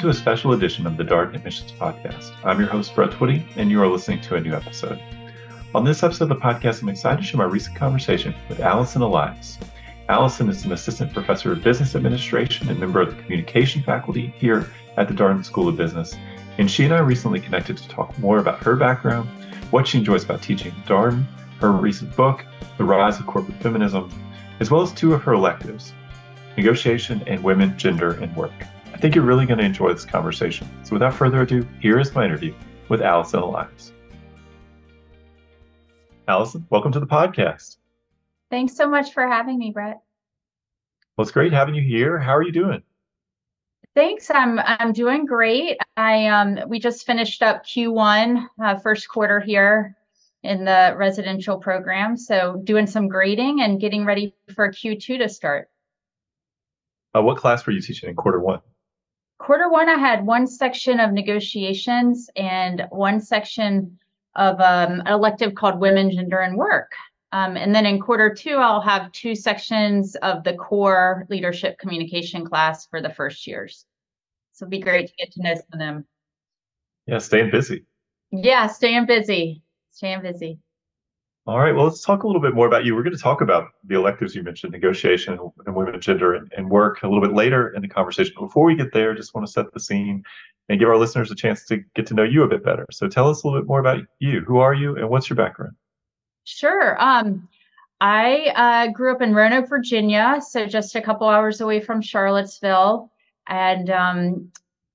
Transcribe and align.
to 0.00 0.08
a 0.08 0.14
special 0.14 0.54
edition 0.54 0.86
of 0.86 0.96
the 0.96 1.04
Darden 1.04 1.34
Admissions 1.34 1.72
Podcast. 1.72 2.32
I'm 2.42 2.58
your 2.58 2.70
host, 2.70 2.94
Brett 2.94 3.10
Twitty, 3.10 3.44
and 3.56 3.70
you 3.70 3.82
are 3.82 3.86
listening 3.86 4.22
to 4.22 4.36
a 4.36 4.40
new 4.40 4.54
episode. 4.54 4.98
On 5.74 5.84
this 5.84 6.02
episode 6.02 6.30
of 6.32 6.40
the 6.40 6.42
podcast, 6.42 6.80
I'm 6.80 6.88
excited 6.88 7.18
to 7.18 7.22
share 7.22 7.36
my 7.36 7.44
recent 7.44 7.76
conversation 7.76 8.34
with 8.48 8.60
Allison 8.60 9.02
Elias. 9.02 9.58
Allison 10.08 10.48
is 10.48 10.64
an 10.64 10.72
assistant 10.72 11.12
professor 11.12 11.52
of 11.52 11.62
business 11.62 11.94
administration 11.94 12.70
and 12.70 12.80
member 12.80 13.02
of 13.02 13.14
the 13.14 13.22
communication 13.22 13.82
faculty 13.82 14.32
here 14.38 14.70
at 14.96 15.06
the 15.06 15.12
Darden 15.12 15.44
School 15.44 15.68
of 15.68 15.76
Business. 15.76 16.16
And 16.56 16.70
she 16.70 16.86
and 16.86 16.94
I 16.94 17.00
recently 17.00 17.38
connected 17.38 17.76
to 17.76 17.88
talk 17.90 18.18
more 18.18 18.38
about 18.38 18.62
her 18.62 18.76
background, 18.76 19.28
what 19.70 19.86
she 19.86 19.98
enjoys 19.98 20.24
about 20.24 20.40
teaching 20.40 20.72
at 20.72 20.86
Darden, 20.86 21.26
her 21.60 21.72
recent 21.72 22.16
book, 22.16 22.46
The 22.78 22.84
Rise 22.84 23.20
of 23.20 23.26
Corporate 23.26 23.60
Feminism, 23.60 24.10
as 24.60 24.70
well 24.70 24.80
as 24.80 24.92
two 24.92 25.12
of 25.12 25.22
her 25.24 25.34
electives, 25.34 25.92
negotiation 26.56 27.22
and 27.26 27.44
women, 27.44 27.76
gender, 27.76 28.12
and 28.12 28.34
work. 28.34 28.54
I 29.00 29.02
think 29.02 29.14
you're 29.14 29.24
really 29.24 29.46
going 29.46 29.56
to 29.56 29.64
enjoy 29.64 29.94
this 29.94 30.04
conversation. 30.04 30.68
So 30.82 30.92
without 30.92 31.14
further 31.14 31.40
ado, 31.40 31.66
here 31.80 31.98
is 31.98 32.14
my 32.14 32.22
interview 32.22 32.54
with 32.90 33.00
Allison 33.00 33.40
Elias. 33.40 33.94
Allison, 36.28 36.66
welcome 36.68 36.92
to 36.92 37.00
the 37.00 37.06
podcast. 37.06 37.78
Thanks 38.50 38.76
so 38.76 38.86
much 38.86 39.14
for 39.14 39.26
having 39.26 39.56
me, 39.56 39.70
Brett. 39.70 40.02
Well, 41.16 41.22
it's 41.22 41.30
great 41.30 41.50
having 41.50 41.74
you 41.74 41.80
here. 41.80 42.18
How 42.18 42.36
are 42.36 42.42
you 42.42 42.52
doing? 42.52 42.82
Thanks. 43.94 44.30
I'm 44.30 44.58
I'm 44.58 44.92
doing 44.92 45.24
great. 45.24 45.78
I 45.96 46.26
um 46.26 46.58
we 46.68 46.78
just 46.78 47.06
finished 47.06 47.42
up 47.42 47.64
Q1 47.64 48.48
uh, 48.62 48.78
first 48.80 49.08
quarter 49.08 49.40
here 49.40 49.96
in 50.42 50.66
the 50.66 50.94
residential 50.94 51.56
program, 51.56 52.18
so 52.18 52.60
doing 52.64 52.86
some 52.86 53.08
grading 53.08 53.62
and 53.62 53.80
getting 53.80 54.04
ready 54.04 54.34
for 54.54 54.68
Q2 54.68 55.20
to 55.20 55.28
start. 55.30 55.70
Uh, 57.16 57.22
what 57.22 57.38
class 57.38 57.64
were 57.64 57.72
you 57.72 57.80
teaching 57.80 58.10
in 58.10 58.14
quarter 58.14 58.40
one? 58.40 58.60
Quarter 59.40 59.70
one, 59.70 59.88
I 59.88 59.96
had 59.96 60.26
one 60.26 60.46
section 60.46 61.00
of 61.00 61.12
negotiations 61.12 62.28
and 62.36 62.86
one 62.90 63.18
section 63.18 63.98
of 64.36 64.60
um, 64.60 65.00
an 65.00 65.06
elective 65.06 65.54
called 65.54 65.80
Women, 65.80 66.10
Gender, 66.10 66.40
and 66.40 66.58
Work. 66.58 66.92
Um, 67.32 67.56
and 67.56 67.74
then 67.74 67.86
in 67.86 67.98
quarter 67.98 68.34
two, 68.34 68.56
I'll 68.56 68.82
have 68.82 69.10
two 69.12 69.34
sections 69.34 70.14
of 70.16 70.44
the 70.44 70.52
core 70.52 71.26
leadership 71.30 71.78
communication 71.78 72.44
class 72.44 72.86
for 72.86 73.00
the 73.00 73.08
first 73.08 73.46
years. 73.46 73.86
So 74.52 74.64
it'd 74.64 74.70
be 74.70 74.78
great 74.78 75.08
to 75.08 75.14
get 75.18 75.32
to 75.32 75.42
know 75.42 75.54
some 75.54 75.64
of 75.72 75.78
them. 75.78 76.04
Yeah, 77.06 77.18
staying 77.18 77.50
busy. 77.50 77.86
Yeah, 78.30 78.66
staying 78.66 79.06
busy. 79.06 79.62
Staying 79.90 80.20
busy. 80.20 80.58
All 81.46 81.58
right. 81.58 81.74
Well, 81.74 81.84
let's 81.84 82.02
talk 82.02 82.22
a 82.22 82.26
little 82.26 82.42
bit 82.42 82.54
more 82.54 82.66
about 82.66 82.84
you. 82.84 82.94
We're 82.94 83.02
going 83.02 83.16
to 83.16 83.22
talk 83.22 83.40
about 83.40 83.70
the 83.84 83.96
electives 83.96 84.34
you 84.34 84.42
mentioned, 84.42 84.72
negotiation 84.72 85.38
and 85.66 85.74
women, 85.74 85.98
gender, 86.00 86.34
and, 86.34 86.52
and 86.56 86.70
work 86.70 87.02
a 87.02 87.08
little 87.08 87.22
bit 87.22 87.34
later 87.34 87.70
in 87.74 87.82
the 87.82 87.88
conversation. 87.88 88.34
But 88.36 88.46
before 88.46 88.66
we 88.66 88.74
get 88.74 88.92
there, 88.92 89.14
just 89.14 89.34
want 89.34 89.46
to 89.46 89.52
set 89.52 89.72
the 89.72 89.80
scene 89.80 90.22
and 90.68 90.78
give 90.78 90.88
our 90.88 90.98
listeners 90.98 91.30
a 91.30 91.34
chance 91.34 91.64
to 91.66 91.78
get 91.96 92.06
to 92.06 92.14
know 92.14 92.22
you 92.22 92.42
a 92.42 92.48
bit 92.48 92.62
better. 92.62 92.86
So 92.92 93.08
tell 93.08 93.28
us 93.28 93.42
a 93.42 93.46
little 93.46 93.60
bit 93.60 93.66
more 93.66 93.80
about 93.80 94.00
you. 94.18 94.42
Who 94.46 94.58
are 94.58 94.74
you 94.74 94.96
and 94.96 95.08
what's 95.08 95.28
your 95.28 95.36
background? 95.36 95.74
Sure. 96.44 97.02
Um, 97.02 97.48
I 98.00 98.52
uh, 98.54 98.92
grew 98.92 99.12
up 99.12 99.20
in 99.20 99.34
Roanoke, 99.34 99.68
Virginia, 99.68 100.40
so 100.46 100.66
just 100.66 100.94
a 100.94 101.02
couple 101.02 101.28
hours 101.28 101.60
away 101.60 101.80
from 101.80 102.00
Charlottesville, 102.00 103.10
and 103.48 103.90
um, 103.90 104.52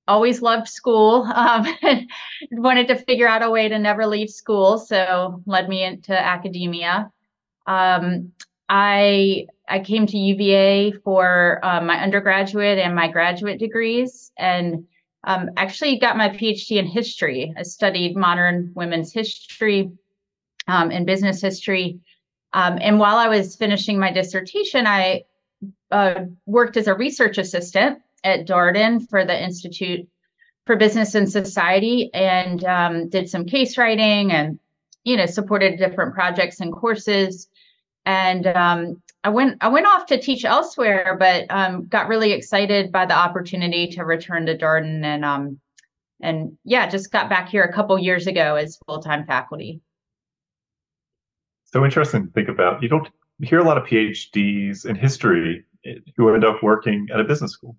always 0.08 0.42
loved 0.42 0.68
school. 0.68 1.22
Um, 1.34 1.66
wanted 2.52 2.88
to 2.88 2.96
figure 2.96 3.28
out 3.28 3.42
a 3.42 3.50
way 3.50 3.68
to 3.68 3.78
never 3.78 4.06
leave 4.06 4.30
school, 4.30 4.78
so 4.78 5.42
led 5.46 5.68
me 5.68 5.84
into 5.84 6.18
academia. 6.18 7.10
Um, 7.66 8.32
I 8.68 9.46
I 9.68 9.80
came 9.80 10.06
to 10.06 10.16
UVA 10.16 10.92
for 10.92 11.60
uh, 11.64 11.80
my 11.80 12.00
undergraduate 12.00 12.78
and 12.78 12.94
my 12.94 13.08
graduate 13.08 13.58
degrees, 13.58 14.32
and 14.38 14.86
um, 15.24 15.50
actually 15.56 15.98
got 15.98 16.16
my 16.16 16.28
PhD 16.28 16.76
in 16.78 16.86
history. 16.86 17.52
I 17.56 17.62
studied 17.62 18.16
modern 18.16 18.72
women's 18.74 19.12
history 19.12 19.90
um, 20.68 20.90
and 20.90 21.04
business 21.04 21.40
history. 21.40 22.00
Um, 22.52 22.78
and 22.80 22.98
while 22.98 23.16
I 23.16 23.28
was 23.28 23.56
finishing 23.56 23.98
my 23.98 24.12
dissertation, 24.12 24.86
I 24.86 25.24
uh, 25.90 26.24
worked 26.46 26.76
as 26.76 26.86
a 26.86 26.94
research 26.94 27.38
assistant 27.38 27.98
at 28.26 28.46
Darden 28.46 29.08
for 29.08 29.24
the 29.24 29.42
Institute 29.42 30.06
for 30.66 30.76
Business 30.76 31.14
and 31.14 31.30
Society 31.30 32.10
and 32.12 32.64
um, 32.64 33.08
did 33.08 33.30
some 33.30 33.46
case 33.46 33.78
writing 33.78 34.32
and, 34.32 34.58
you 35.04 35.16
know, 35.16 35.26
supported 35.26 35.78
different 35.78 36.14
projects 36.14 36.60
and 36.60 36.72
courses. 36.72 37.48
And 38.04 38.46
um, 38.46 39.02
I 39.24 39.30
went 39.30 39.58
I 39.60 39.68
went 39.68 39.86
off 39.86 40.06
to 40.06 40.20
teach 40.20 40.44
elsewhere, 40.44 41.16
but 41.18 41.46
um, 41.50 41.86
got 41.86 42.08
really 42.08 42.32
excited 42.32 42.92
by 42.92 43.06
the 43.06 43.16
opportunity 43.16 43.88
to 43.88 44.04
return 44.04 44.46
to 44.46 44.56
Darden 44.58 45.04
and 45.04 45.24
um, 45.24 45.60
and 46.20 46.56
yeah, 46.64 46.88
just 46.88 47.12
got 47.12 47.28
back 47.28 47.48
here 47.48 47.62
a 47.62 47.72
couple 47.72 47.98
years 47.98 48.26
ago 48.26 48.56
as 48.56 48.78
full 48.86 49.00
time 49.00 49.24
faculty 49.26 49.80
so 51.76 51.84
interesting 51.84 52.26
to 52.26 52.32
think 52.32 52.48
about. 52.48 52.82
You 52.82 52.88
don't 52.88 53.08
hear 53.42 53.58
a 53.58 53.64
lot 53.64 53.76
of 53.76 53.84
PhDs 53.84 54.86
in 54.86 54.96
history 54.96 55.62
who 56.16 56.32
end 56.32 56.44
up 56.44 56.62
working 56.62 57.06
at 57.12 57.20
a 57.20 57.24
business 57.24 57.52
school. 57.52 57.76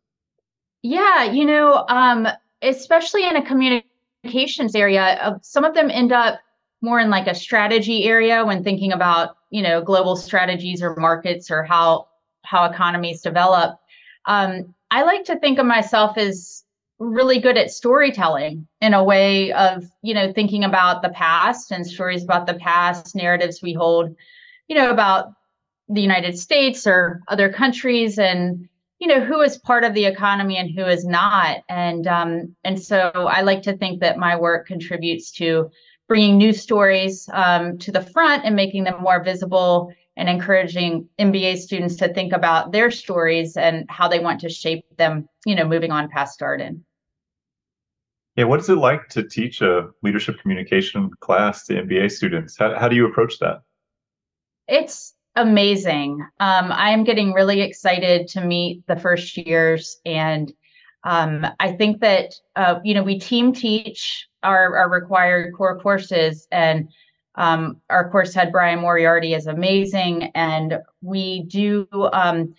Yeah, 0.89 1.25
you 1.25 1.43
know, 1.43 1.83
um, 1.89 2.29
especially 2.61 3.27
in 3.27 3.35
a 3.35 3.45
communications 3.45 4.73
area, 4.73 5.19
uh, 5.21 5.37
some 5.41 5.65
of 5.65 5.73
them 5.73 5.91
end 5.91 6.13
up 6.13 6.39
more 6.79 7.01
in 7.01 7.09
like 7.09 7.27
a 7.27 7.35
strategy 7.35 8.05
area 8.05 8.45
when 8.45 8.63
thinking 8.63 8.93
about 8.93 9.35
you 9.49 9.61
know 9.61 9.81
global 9.81 10.15
strategies 10.15 10.81
or 10.81 10.95
markets 10.95 11.51
or 11.51 11.61
how 11.63 12.07
how 12.45 12.63
economies 12.63 13.21
develop. 13.21 13.77
Um, 14.27 14.73
I 14.89 15.01
like 15.01 15.25
to 15.25 15.37
think 15.39 15.59
of 15.59 15.65
myself 15.65 16.17
as 16.17 16.63
really 16.99 17.41
good 17.41 17.57
at 17.57 17.69
storytelling 17.69 18.65
in 18.79 18.93
a 18.93 19.03
way 19.03 19.51
of 19.51 19.91
you 20.03 20.13
know 20.13 20.31
thinking 20.31 20.63
about 20.63 21.01
the 21.01 21.09
past 21.09 21.69
and 21.69 21.85
stories 21.85 22.23
about 22.23 22.47
the 22.47 22.53
past 22.53 23.13
narratives 23.13 23.61
we 23.61 23.73
hold 23.73 24.15
you 24.69 24.75
know 24.75 24.89
about 24.89 25.33
the 25.89 26.01
united 26.01 26.39
states 26.39 26.87
or 26.87 27.21
other 27.27 27.53
countries 27.53 28.17
and 28.17 28.67
you 28.99 29.07
know 29.07 29.23
who 29.23 29.41
is 29.41 29.57
part 29.57 29.83
of 29.83 29.93
the 29.93 30.05
economy 30.05 30.57
and 30.57 30.71
who 30.71 30.85
is 30.85 31.05
not 31.05 31.57
and 31.69 32.07
um, 32.07 32.55
and 32.63 32.81
so 32.81 33.09
i 33.13 33.41
like 33.41 33.61
to 33.61 33.77
think 33.77 34.01
that 34.01 34.17
my 34.17 34.35
work 34.35 34.67
contributes 34.67 35.31
to 35.31 35.69
bringing 36.07 36.37
new 36.37 36.53
stories 36.53 37.29
um, 37.33 37.77
to 37.77 37.91
the 37.91 38.01
front 38.01 38.45
and 38.45 38.55
making 38.55 38.83
them 38.83 39.01
more 39.01 39.23
visible 39.23 39.93
and 40.15 40.29
encouraging 40.29 41.07
mba 41.19 41.57
students 41.57 41.95
to 41.95 42.13
think 42.13 42.33
about 42.33 42.71
their 42.71 42.89
stories 42.89 43.57
and 43.57 43.85
how 43.89 44.07
they 44.07 44.19
want 44.19 44.39
to 44.39 44.49
shape 44.49 44.85
them 44.97 45.27
you 45.45 45.55
know 45.55 45.67
moving 45.67 45.91
on 45.91 46.09
past 46.09 46.39
Darden 46.39 46.81
yeah, 48.37 48.43
what 48.43 48.59
is 48.59 48.69
it 48.69 48.75
like 48.75 49.09
to 49.09 49.27
teach 49.27 49.61
a 49.61 49.89
leadership 50.03 50.39
communication 50.39 51.09
class 51.21 51.65
to 51.65 51.73
MBA 51.73 52.11
students? 52.11 52.55
How, 52.55 52.77
how 52.77 52.87
do 52.87 52.95
you 52.95 53.07
approach 53.07 53.39
that? 53.39 53.61
It's 54.67 55.15
amazing. 55.37 56.19
Um, 56.39 56.71
I 56.71 56.89
am 56.89 57.03
getting 57.03 57.31
really 57.31 57.61
excited 57.61 58.27
to 58.29 58.41
meet 58.41 58.85
the 58.87 58.95
first 58.95 59.37
years, 59.37 59.99
and 60.05 60.51
um, 61.03 61.45
I 61.59 61.71
think 61.71 62.01
that 62.01 62.33
uh, 62.55 62.79
you 62.83 62.93
know 62.93 63.03
we 63.03 63.19
team 63.19 63.53
teach 63.53 64.27
our, 64.43 64.75
our 64.75 64.89
required 64.89 65.53
core 65.53 65.79
courses, 65.79 66.47
and 66.51 66.89
um, 67.35 67.79
our 67.89 68.09
course 68.09 68.33
head 68.33 68.51
Brian 68.51 68.79
Moriarty 68.79 69.33
is 69.33 69.47
amazing, 69.47 70.31
and 70.35 70.79
we 71.01 71.43
do 71.43 71.87
um, 72.11 72.53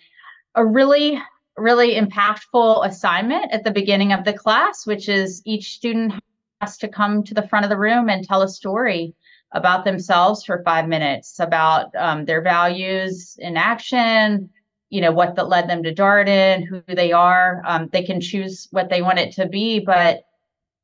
a 0.55 0.65
really 0.65 1.21
really 1.57 1.95
impactful 1.95 2.87
assignment 2.87 3.51
at 3.51 3.65
the 3.65 3.71
beginning 3.71 4.13
of 4.13 4.23
the 4.23 4.31
class, 4.31 4.87
which 4.87 5.09
is 5.09 5.41
each 5.45 5.73
student 5.73 6.13
has 6.61 6.77
to 6.77 6.87
come 6.87 7.21
to 7.23 7.33
the 7.33 7.47
front 7.49 7.65
of 7.65 7.69
the 7.69 7.77
room 7.77 8.09
and 8.09 8.25
tell 8.25 8.41
a 8.41 8.47
story 8.47 9.13
about 9.51 9.83
themselves 9.83 10.43
for 10.43 10.61
five 10.63 10.87
minutes, 10.87 11.39
about 11.39 11.95
um, 11.95 12.25
their 12.25 12.41
values 12.41 13.37
in 13.39 13.57
action, 13.57 14.49
you 14.89 15.01
know, 15.01 15.11
what 15.11 15.35
that 15.35 15.49
led 15.49 15.69
them 15.69 15.83
to 15.83 15.93
Darden, 15.93 16.65
who 16.65 16.81
they 16.87 17.11
are. 17.11 17.61
Um, 17.65 17.89
they 17.91 18.03
can 18.03 18.21
choose 18.21 18.67
what 18.71 18.89
they 18.89 19.01
want 19.01 19.19
it 19.19 19.33
to 19.33 19.47
be, 19.47 19.79
but 19.79 20.25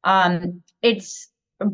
um, 0.03 0.61
it's 0.81 1.29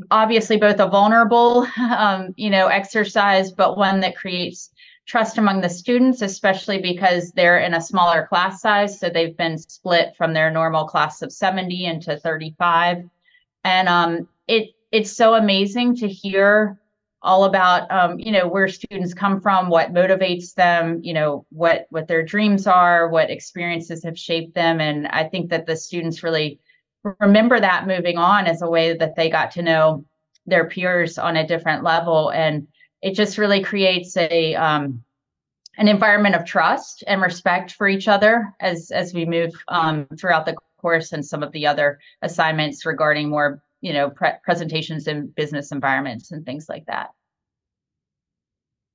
obviously 0.09 0.57
both 0.57 0.79
a 0.79 0.87
vulnerable, 0.87 1.67
um, 1.77 2.33
you 2.37 2.49
know, 2.49 2.67
exercise, 2.67 3.51
but 3.51 3.77
one 3.77 3.99
that 4.01 4.15
creates 4.15 4.69
trust 5.05 5.37
among 5.37 5.61
the 5.61 5.69
students, 5.69 6.21
especially 6.21 6.79
because 6.79 7.31
they're 7.31 7.59
in 7.59 7.73
a 7.73 7.81
smaller 7.81 8.25
class 8.27 8.61
size. 8.61 8.99
So 8.99 9.09
they've 9.09 9.35
been 9.35 9.57
split 9.57 10.15
from 10.17 10.33
their 10.33 10.51
normal 10.51 10.85
class 10.85 11.21
of 11.21 11.33
70 11.33 11.85
into 11.85 12.17
35. 12.17 13.09
And 13.63 13.89
um, 13.89 14.27
it 14.47 14.69
it's 14.91 15.11
so 15.11 15.35
amazing 15.35 15.95
to 15.97 16.07
hear 16.07 16.77
all 17.23 17.43
about 17.43 17.89
um, 17.91 18.17
you 18.19 18.31
know 18.31 18.47
where 18.47 18.67
students 18.67 19.13
come 19.13 19.39
from 19.39 19.69
what 19.69 19.93
motivates 19.93 20.53
them 20.55 20.99
you 21.03 21.13
know 21.13 21.45
what 21.49 21.85
what 21.89 22.07
their 22.07 22.23
dreams 22.23 22.65
are 22.65 23.09
what 23.09 23.29
experiences 23.29 24.03
have 24.03 24.17
shaped 24.17 24.55
them. 24.55 24.81
And 24.81 25.07
i 25.07 25.23
think 25.23 25.49
that 25.51 25.65
the 25.65 25.75
students 25.75 26.23
really 26.23 26.59
remember 27.19 27.59
that 27.59 27.87
moving 27.87 28.17
on 28.17 28.47
as 28.47 28.61
a 28.61 28.69
way 28.69 28.95
that 28.95 29.15
they 29.15 29.29
got 29.29 29.51
to 29.51 29.61
know 29.61 30.05
their 30.45 30.67
peers 30.67 31.17
on 31.17 31.37
a 31.37 31.47
different 31.47 31.83
level. 31.83 32.29
And 32.29 32.67
it 33.01 33.15
just 33.15 33.37
really 33.37 33.63
creates 33.63 34.15
a 34.17 34.55
um, 34.55 35.03
an 35.77 35.87
environment 35.87 36.35
of 36.35 36.45
trust 36.45 37.03
and 37.07 37.21
respect 37.21 37.71
for 37.71 37.87
each 37.87 38.07
other 38.07 38.53
as 38.59 38.91
as 38.91 39.13
we 39.13 39.25
move 39.25 39.51
um, 39.67 40.07
throughout 40.19 40.45
the 40.45 40.55
course, 40.79 41.11
and 41.11 41.25
some 41.25 41.43
of 41.43 41.51
the 41.51 41.67
other 41.67 41.99
assignments 42.21 42.85
regarding 42.85 43.29
more, 43.29 43.61
you 43.81 43.93
know, 43.93 44.09
pre- 44.09 44.39
presentations 44.43 45.07
in 45.07 45.27
business 45.27 45.71
environments 45.71 46.31
and 46.31 46.45
things 46.45 46.67
like 46.69 46.85
that. 46.85 47.09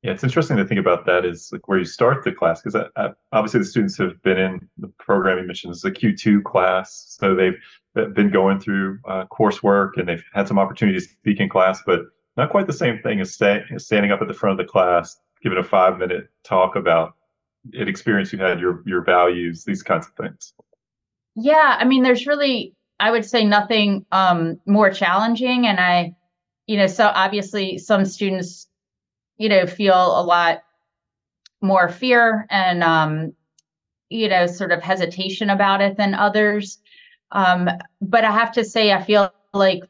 Yeah, 0.03 0.13
it's 0.13 0.23
interesting 0.23 0.57
to 0.59 0.65
think 0.65 0.79
about 0.79 1.05
that 1.07 1.25
is 1.25 1.49
like 1.53 1.67
where 1.67 1.79
you 1.79 1.85
start 1.85 2.23
the 2.23 2.31
class 2.31 2.63
because 2.63 2.77
uh, 2.77 2.89
uh, 2.95 3.09
obviously 3.33 3.61
the 3.61 3.67
students 3.67 3.99
have 3.99 4.23
been 4.23 4.39
in 4.39 4.69
the 4.79 4.89
programming 4.99 5.49
missions, 5.49 5.83
the 5.83 5.91
Q2 5.91 6.45
class, 6.45 7.17
so 7.19 7.35
they've 7.35 7.57
uh, 7.97 8.05
been 8.11 8.31
going 8.31 8.61
through 8.61 9.01
uh, 9.09 9.25
coursework 9.33 9.97
and 9.97 10.09
they've 10.09 10.23
had 10.33 10.47
some 10.47 10.59
opportunity 10.59 10.99
to 10.99 11.05
speak 11.05 11.41
in 11.41 11.49
class, 11.49 11.83
but 11.85 12.03
not 12.37 12.51
quite 12.51 12.69
the 12.69 12.73
same 12.73 13.01
thing 13.03 13.21
as, 13.21 13.35
stay, 13.35 13.63
as 13.75 13.87
standing 13.87 14.13
up 14.13 14.23
at 14.23 14.29
the 14.29 14.35
front 14.35 14.53
of 14.61 14.65
the 14.65 14.71
class, 14.71 15.19
giving 15.43 15.59
a 15.59 15.65
five 15.65 15.99
minute 15.99 16.29
talk 16.45 16.77
about 16.77 17.15
an 17.73 17.89
experience 17.89 18.33
you 18.33 18.39
had, 18.39 18.61
your 18.61 18.85
your 18.87 19.03
values, 19.03 19.65
these 19.65 19.83
kinds 19.83 20.07
of 20.07 20.13
things. 20.13 20.53
Yeah, 21.35 21.77
I 21.81 21.85
mean, 21.85 22.05
there's 22.05 22.29
really, 22.29 22.76
I 22.99 23.11
would 23.11 23.25
say, 23.25 23.45
nothing 23.45 24.07
um, 24.13 24.61
more 24.67 24.91
challenging, 24.91 25.67
and 25.67 25.79
I, 25.79 26.15
you 26.67 26.77
know, 26.77 26.87
so 26.87 27.07
obviously 27.07 27.79
some 27.79 28.05
students 28.05 28.69
you 29.39 29.49
know, 29.49 29.67
feel 29.67 29.95
a 29.95 30.23
lot 30.23 30.63
more 31.61 31.89
fear 31.89 32.47
and, 32.51 32.83
um, 32.83 33.33
you 34.09 34.29
know, 34.29 34.47
sort 34.47 34.73
of 34.73 34.83
hesitation 34.83 35.51
about 35.51 35.81
it 35.81 35.97
than 35.97 36.15
others. 36.15 36.79
Um, 37.33 37.69
but 38.01 38.25
I 38.25 38.31
have 38.31 38.53
to 38.53 38.65
say, 38.65 38.93
I 38.93 39.03
feel 39.03 39.33
like 39.53 39.83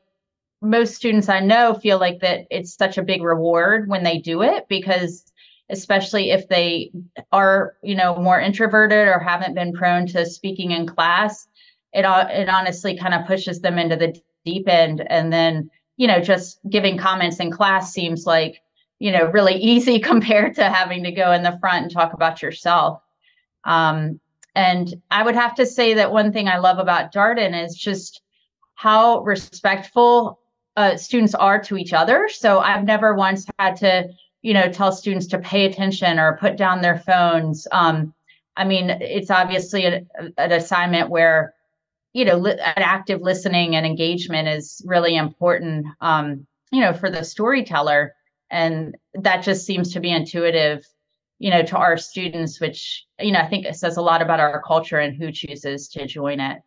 most 0.62 0.94
students 0.94 1.28
I 1.28 1.40
know 1.40 1.74
feel 1.74 1.98
like 1.98 2.20
that 2.20 2.46
it's 2.50 2.74
such 2.74 2.98
a 2.98 3.02
big 3.02 3.22
reward 3.22 3.88
when 3.88 4.04
they 4.04 4.18
do 4.18 4.42
it 4.42 4.66
because 4.68 5.30
especially 5.68 6.30
if 6.30 6.48
they 6.48 6.90
are 7.30 7.74
you 7.82 7.94
know 7.94 8.16
more 8.16 8.40
introverted 8.40 9.06
or 9.06 9.18
haven't 9.18 9.54
been 9.54 9.74
prone 9.74 10.06
to 10.06 10.24
speaking 10.24 10.70
in 10.70 10.86
class 10.86 11.46
it 11.96 12.04
it 12.04 12.48
honestly 12.48 12.96
kind 12.96 13.14
of 13.14 13.26
pushes 13.26 13.60
them 13.60 13.78
into 13.78 13.96
the 13.96 14.14
deep 14.44 14.68
end. 14.68 15.04
And 15.10 15.32
then 15.32 15.70
you 15.96 16.06
know 16.06 16.20
just 16.20 16.60
giving 16.70 16.98
comments 16.98 17.40
in 17.40 17.50
class 17.50 17.92
seems 17.92 18.26
like 18.26 18.62
you 18.98 19.10
know 19.10 19.26
really 19.26 19.54
easy 19.72 19.98
compared 19.98 20.54
to 20.56 20.70
having 20.70 21.02
to 21.04 21.10
go 21.10 21.32
in 21.32 21.42
the 21.42 21.58
front 21.60 21.84
and 21.84 21.92
talk 21.92 22.12
about 22.12 22.42
yourself. 22.42 23.00
Um, 23.64 24.20
and 24.56 24.94
i 25.10 25.22
would 25.22 25.34
have 25.34 25.54
to 25.54 25.66
say 25.66 25.94
that 25.94 26.10
one 26.10 26.32
thing 26.32 26.48
i 26.48 26.56
love 26.56 26.78
about 26.78 27.12
darden 27.12 27.64
is 27.64 27.76
just 27.76 28.22
how 28.74 29.20
respectful 29.20 30.40
uh, 30.76 30.96
students 30.96 31.34
are 31.34 31.58
to 31.62 31.76
each 31.76 31.92
other. 31.92 32.28
So 32.30 32.58
i've 32.58 32.84
never 32.84 33.14
once 33.14 33.46
had 33.58 33.76
to 33.76 34.08
you 34.42 34.54
know 34.54 34.70
tell 34.70 34.92
students 34.92 35.26
to 35.28 35.38
pay 35.38 35.66
attention 35.66 36.18
or 36.18 36.38
put 36.38 36.56
down 36.56 36.80
their 36.82 36.98
phones. 36.98 37.66
Um, 37.72 38.14
i 38.56 38.64
mean 38.64 38.90
it's 38.90 39.30
obviously 39.30 39.84
a, 39.86 40.06
an 40.38 40.52
assignment 40.52 41.10
where 41.10 41.54
you 42.16 42.24
know 42.24 42.36
li- 42.36 42.58
active 42.58 43.20
listening 43.20 43.76
and 43.76 43.84
engagement 43.84 44.48
is 44.48 44.80
really 44.86 45.16
important 45.16 45.86
um, 46.00 46.46
you 46.72 46.80
know 46.80 46.94
for 46.94 47.10
the 47.10 47.22
storyteller 47.22 48.14
and 48.50 48.96
that 49.14 49.42
just 49.42 49.66
seems 49.66 49.92
to 49.92 50.00
be 50.00 50.10
intuitive 50.10 50.82
you 51.38 51.50
know 51.50 51.62
to 51.62 51.76
our 51.76 51.98
students 51.98 52.58
which 52.58 53.04
you 53.20 53.30
know 53.30 53.38
i 53.38 53.46
think 53.46 53.66
it 53.66 53.76
says 53.76 53.98
a 53.98 54.02
lot 54.02 54.22
about 54.22 54.40
our 54.40 54.62
culture 54.62 54.98
and 54.98 55.14
who 55.14 55.30
chooses 55.30 55.88
to 55.88 56.06
join 56.06 56.40
it 56.40 56.62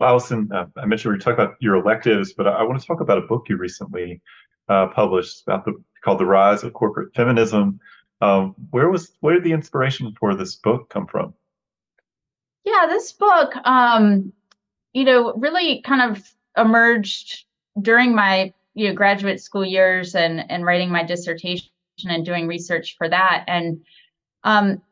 well, 0.00 0.10
Allison, 0.10 0.50
uh, 0.52 0.66
I 0.76 0.86
mentioned 0.86 1.14
we 1.14 1.20
talking 1.20 1.34
about 1.34 1.54
your 1.60 1.76
electives, 1.76 2.32
but 2.32 2.48
I, 2.48 2.50
I 2.50 2.62
want 2.64 2.80
to 2.80 2.86
talk 2.86 3.00
about 3.00 3.16
a 3.16 3.20
book 3.22 3.44
you 3.48 3.56
recently 3.56 4.20
uh, 4.68 4.88
published 4.88 5.44
about 5.46 5.64
the 5.64 5.80
called 6.02 6.18
"The 6.18 6.26
Rise 6.26 6.64
of 6.64 6.72
Corporate 6.72 7.14
Feminism." 7.14 7.78
Um, 8.20 8.56
where 8.70 8.90
was 8.90 9.12
where 9.20 9.34
did 9.34 9.44
the 9.44 9.52
inspiration 9.52 10.12
for 10.18 10.34
this 10.34 10.56
book 10.56 10.90
come 10.90 11.06
from? 11.06 11.32
Yeah, 12.64 12.86
this 12.88 13.12
book, 13.12 13.54
um, 13.64 14.32
you 14.92 15.04
know, 15.04 15.34
really 15.34 15.82
kind 15.82 16.10
of 16.10 16.22
emerged 16.56 17.44
during 17.80 18.14
my 18.14 18.52
you 18.74 18.88
know 18.88 18.94
graduate 18.94 19.40
school 19.40 19.64
years 19.64 20.14
and 20.14 20.50
and 20.50 20.64
writing 20.64 20.90
my 20.90 21.04
dissertation 21.04 21.68
and 22.06 22.24
doing 22.24 22.46
research 22.46 22.96
for 22.96 23.08
that. 23.08 23.44
And 23.46 23.84
um, 24.44 24.82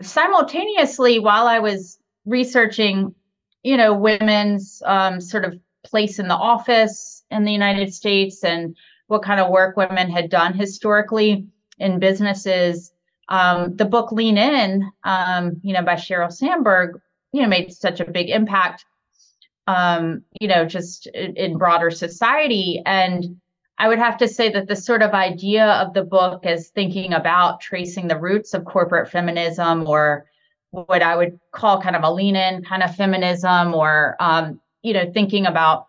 simultaneously 0.00 1.18
while 1.18 1.46
i 1.46 1.58
was 1.58 1.98
researching 2.24 3.14
you 3.62 3.76
know 3.76 3.92
women's 3.92 4.82
um, 4.86 5.20
sort 5.20 5.44
of 5.44 5.58
place 5.84 6.18
in 6.18 6.28
the 6.28 6.34
office 6.34 7.24
in 7.30 7.44
the 7.44 7.52
united 7.52 7.92
states 7.92 8.44
and 8.44 8.76
what 9.08 9.22
kind 9.22 9.40
of 9.40 9.50
work 9.50 9.76
women 9.76 10.10
had 10.10 10.30
done 10.30 10.54
historically 10.54 11.46
in 11.78 11.98
businesses 11.98 12.92
um, 13.28 13.76
the 13.76 13.84
book 13.84 14.12
lean 14.12 14.38
in 14.38 14.90
um, 15.04 15.60
you 15.62 15.72
know 15.72 15.82
by 15.82 15.94
sheryl 15.94 16.32
sandberg 16.32 17.00
you 17.32 17.42
know 17.42 17.48
made 17.48 17.72
such 17.72 18.00
a 18.00 18.10
big 18.10 18.30
impact 18.30 18.84
um, 19.68 20.22
you 20.40 20.48
know, 20.48 20.64
just 20.64 21.06
in, 21.08 21.36
in 21.36 21.58
broader 21.58 21.90
society. 21.90 22.82
And 22.86 23.38
I 23.76 23.86
would 23.86 23.98
have 23.98 24.16
to 24.18 24.26
say 24.26 24.50
that 24.50 24.66
the 24.66 24.74
sort 24.74 25.02
of 25.02 25.12
idea 25.12 25.66
of 25.66 25.92
the 25.92 26.02
book 26.02 26.46
is 26.46 26.70
thinking 26.70 27.12
about 27.12 27.60
tracing 27.60 28.08
the 28.08 28.18
roots 28.18 28.54
of 28.54 28.64
corporate 28.64 29.10
feminism 29.10 29.86
or 29.86 30.24
what 30.70 31.02
I 31.02 31.16
would 31.16 31.38
call 31.52 31.82
kind 31.82 31.94
of 31.94 32.02
a 32.02 32.10
lean 32.10 32.34
in 32.34 32.64
kind 32.64 32.82
of 32.82 32.96
feminism 32.96 33.74
or, 33.74 34.16
um, 34.20 34.58
you 34.82 34.94
know, 34.94 35.12
thinking 35.12 35.44
about, 35.44 35.88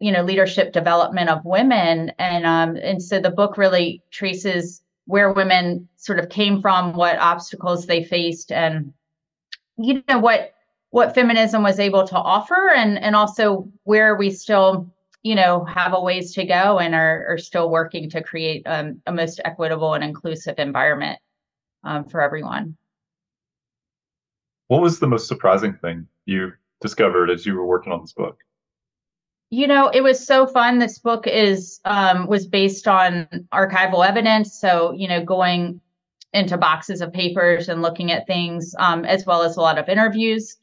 you 0.00 0.10
know, 0.10 0.22
leadership 0.22 0.72
development 0.72 1.28
of 1.28 1.44
women. 1.44 2.12
And, 2.18 2.46
um, 2.46 2.76
and 2.76 3.02
so 3.02 3.20
the 3.20 3.30
book 3.30 3.58
really 3.58 4.02
traces 4.10 4.82
where 5.08 5.32
women 5.32 5.88
sort 5.96 6.18
of 6.18 6.28
came 6.28 6.60
from, 6.60 6.92
what 6.92 7.18
obstacles 7.18 7.86
they 7.86 8.04
faced 8.04 8.52
and, 8.52 8.92
you 9.78 10.02
know, 10.06 10.18
what 10.18 10.52
what 10.90 11.14
feminism 11.14 11.62
was 11.62 11.78
able 11.78 12.06
to 12.06 12.16
offer 12.16 12.70
and 12.74 12.98
and 12.98 13.16
also 13.16 13.70
where 13.84 14.16
we 14.16 14.30
still 14.30 14.90
you 15.22 15.34
know 15.34 15.64
have 15.64 15.94
a 15.94 16.00
ways 16.00 16.34
to 16.34 16.44
go 16.44 16.78
and 16.78 16.94
are, 16.94 17.26
are 17.26 17.38
still 17.38 17.70
working 17.70 18.08
to 18.10 18.22
create 18.22 18.62
um, 18.66 19.00
a 19.06 19.12
most 19.12 19.40
equitable 19.44 19.94
and 19.94 20.04
inclusive 20.04 20.58
environment 20.58 21.18
um, 21.84 22.04
for 22.04 22.20
everyone. 22.20 22.76
What 24.68 24.82
was 24.82 24.98
the 24.98 25.06
most 25.06 25.26
surprising 25.26 25.72
thing 25.74 26.06
you 26.26 26.52
discovered 26.82 27.30
as 27.30 27.46
you 27.46 27.54
were 27.54 27.66
working 27.66 27.92
on 27.92 28.02
this 28.02 28.12
book 28.12 28.38
you 29.50 29.66
know 29.66 29.88
it 29.88 30.02
was 30.02 30.24
so 30.24 30.46
fun. 30.46 30.78
This 30.78 30.98
book 30.98 31.26
is 31.26 31.80
um, 31.84 32.26
was 32.26 32.46
based 32.46 32.86
on 32.86 33.26
archival 33.52 34.06
evidence 34.06 34.60
so 34.60 34.92
you 34.92 35.08
know 35.08 35.24
going 35.24 35.80
into 36.34 36.58
boxes 36.58 37.00
of 37.00 37.12
papers 37.12 37.68
and 37.68 37.80
looking 37.80 38.12
at 38.12 38.26
things 38.26 38.74
um, 38.78 39.04
as 39.04 39.24
well 39.24 39.42
as 39.42 39.56
a 39.56 39.60
lot 39.60 39.78
of 39.78 39.88
interviews 39.88 40.56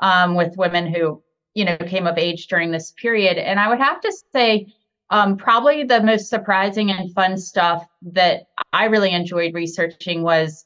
um, 0.00 0.34
with 0.34 0.56
women 0.56 0.92
who 0.92 1.22
you 1.54 1.64
know 1.64 1.76
came 1.78 2.06
of 2.06 2.18
age 2.18 2.46
during 2.46 2.70
this 2.70 2.92
period. 2.92 3.36
And 3.36 3.58
i 3.58 3.68
would 3.68 3.80
have 3.80 4.00
to 4.02 4.12
say 4.32 4.72
um, 5.10 5.36
probably 5.36 5.82
the 5.82 6.00
most 6.00 6.28
surprising 6.28 6.92
and 6.92 7.12
fun 7.12 7.36
stuff 7.36 7.84
that 8.02 8.44
i 8.72 8.84
really 8.84 9.10
enjoyed 9.12 9.54
researching 9.54 10.22
was 10.22 10.64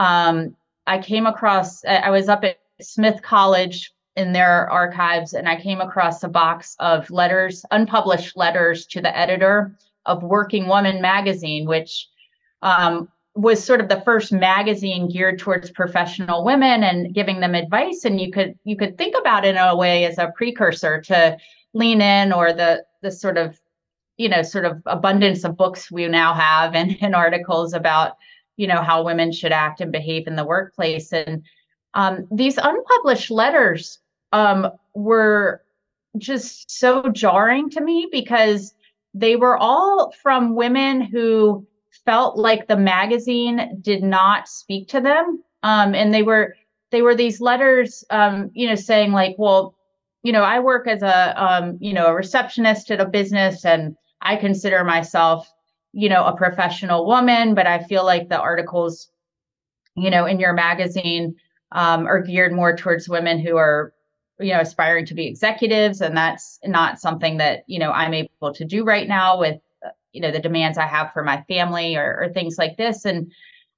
um, 0.00 0.56
i 0.88 0.98
came 0.98 1.26
across 1.26 1.84
i 1.84 2.10
was 2.10 2.28
up 2.28 2.42
at 2.42 2.58
smith 2.80 3.22
college 3.22 3.93
in 4.16 4.32
their 4.32 4.70
archives 4.70 5.32
and 5.32 5.48
i 5.48 5.60
came 5.60 5.80
across 5.80 6.22
a 6.22 6.28
box 6.28 6.76
of 6.80 7.10
letters 7.10 7.64
unpublished 7.70 8.36
letters 8.36 8.86
to 8.86 9.00
the 9.00 9.16
editor 9.16 9.76
of 10.06 10.22
working 10.22 10.66
woman 10.66 11.00
magazine 11.00 11.66
which 11.66 12.08
um, 12.62 13.08
was 13.34 13.62
sort 13.62 13.80
of 13.80 13.88
the 13.88 14.00
first 14.02 14.32
magazine 14.32 15.08
geared 15.08 15.38
towards 15.38 15.70
professional 15.70 16.44
women 16.44 16.84
and 16.84 17.12
giving 17.12 17.40
them 17.40 17.54
advice. 17.54 18.04
And 18.04 18.20
you 18.20 18.30
could 18.30 18.58
you 18.64 18.76
could 18.76 18.96
think 18.96 19.14
about 19.18 19.44
it 19.44 19.56
in 19.56 19.56
a 19.56 19.76
way 19.76 20.04
as 20.04 20.18
a 20.18 20.32
precursor 20.36 21.00
to 21.02 21.36
lean 21.72 22.00
in 22.00 22.32
or 22.32 22.52
the 22.52 22.84
the 23.02 23.10
sort 23.10 23.36
of 23.36 23.60
you 24.16 24.28
know 24.28 24.42
sort 24.42 24.64
of 24.64 24.80
abundance 24.86 25.42
of 25.42 25.56
books 25.56 25.90
we 25.90 26.06
now 26.06 26.32
have 26.32 26.74
and, 26.74 26.96
and 27.00 27.14
articles 27.14 27.74
about 27.74 28.16
you 28.56 28.68
know 28.68 28.82
how 28.82 29.02
women 29.02 29.32
should 29.32 29.52
act 29.52 29.80
and 29.80 29.90
behave 29.90 30.26
in 30.26 30.36
the 30.36 30.44
workplace. 30.44 31.12
And 31.12 31.42
um, 31.94 32.26
these 32.30 32.58
unpublished 32.58 33.30
letters 33.30 33.98
um, 34.34 34.70
were 34.94 35.62
just 36.18 36.70
so 36.70 37.08
jarring 37.10 37.70
to 37.70 37.80
me 37.80 38.08
because 38.10 38.74
they 39.14 39.36
were 39.36 39.56
all 39.56 40.12
from 40.22 40.56
women 40.56 41.00
who 41.00 41.66
felt 42.04 42.36
like 42.36 42.66
the 42.66 42.76
magazine 42.76 43.78
did 43.80 44.02
not 44.02 44.48
speak 44.48 44.88
to 44.88 45.00
them. 45.00 45.42
Um, 45.62 45.94
and 45.94 46.12
they 46.12 46.22
were 46.22 46.56
they 46.90 47.00
were 47.00 47.14
these 47.14 47.40
letters 47.40 48.04
um, 48.10 48.50
you 48.54 48.68
know 48.68 48.74
saying 48.74 49.12
like 49.12 49.34
well 49.38 49.74
you 50.22 50.32
know 50.32 50.42
i 50.42 50.60
work 50.60 50.86
as 50.86 51.02
a 51.02 51.42
um, 51.42 51.78
you 51.80 51.92
know 51.92 52.06
a 52.06 52.14
receptionist 52.14 52.90
at 52.90 53.00
a 53.00 53.06
business 53.06 53.64
and 53.64 53.96
i 54.20 54.36
consider 54.36 54.84
myself 54.84 55.50
you 55.92 56.08
know 56.08 56.24
a 56.24 56.36
professional 56.36 57.06
woman 57.06 57.54
but 57.54 57.66
i 57.66 57.82
feel 57.82 58.04
like 58.04 58.28
the 58.28 58.38
articles 58.38 59.08
you 59.96 60.08
know 60.08 60.24
in 60.24 60.38
your 60.38 60.52
magazine 60.52 61.34
um, 61.72 62.06
are 62.06 62.22
geared 62.22 62.52
more 62.52 62.76
towards 62.76 63.08
women 63.08 63.40
who 63.40 63.56
are 63.56 63.92
you 64.44 64.52
know 64.52 64.60
aspiring 64.60 65.06
to 65.06 65.14
be 65.14 65.26
executives 65.26 66.00
and 66.00 66.16
that's 66.16 66.58
not 66.64 67.00
something 67.00 67.38
that 67.38 67.64
you 67.66 67.78
know 67.78 67.90
i'm 67.92 68.14
able 68.14 68.52
to 68.52 68.64
do 68.64 68.84
right 68.84 69.08
now 69.08 69.38
with 69.38 69.60
you 70.12 70.20
know 70.20 70.30
the 70.30 70.38
demands 70.38 70.78
i 70.78 70.86
have 70.86 71.12
for 71.12 71.24
my 71.24 71.42
family 71.48 71.96
or, 71.96 72.18
or 72.20 72.28
things 72.32 72.58
like 72.58 72.76
this 72.76 73.04
and 73.04 73.32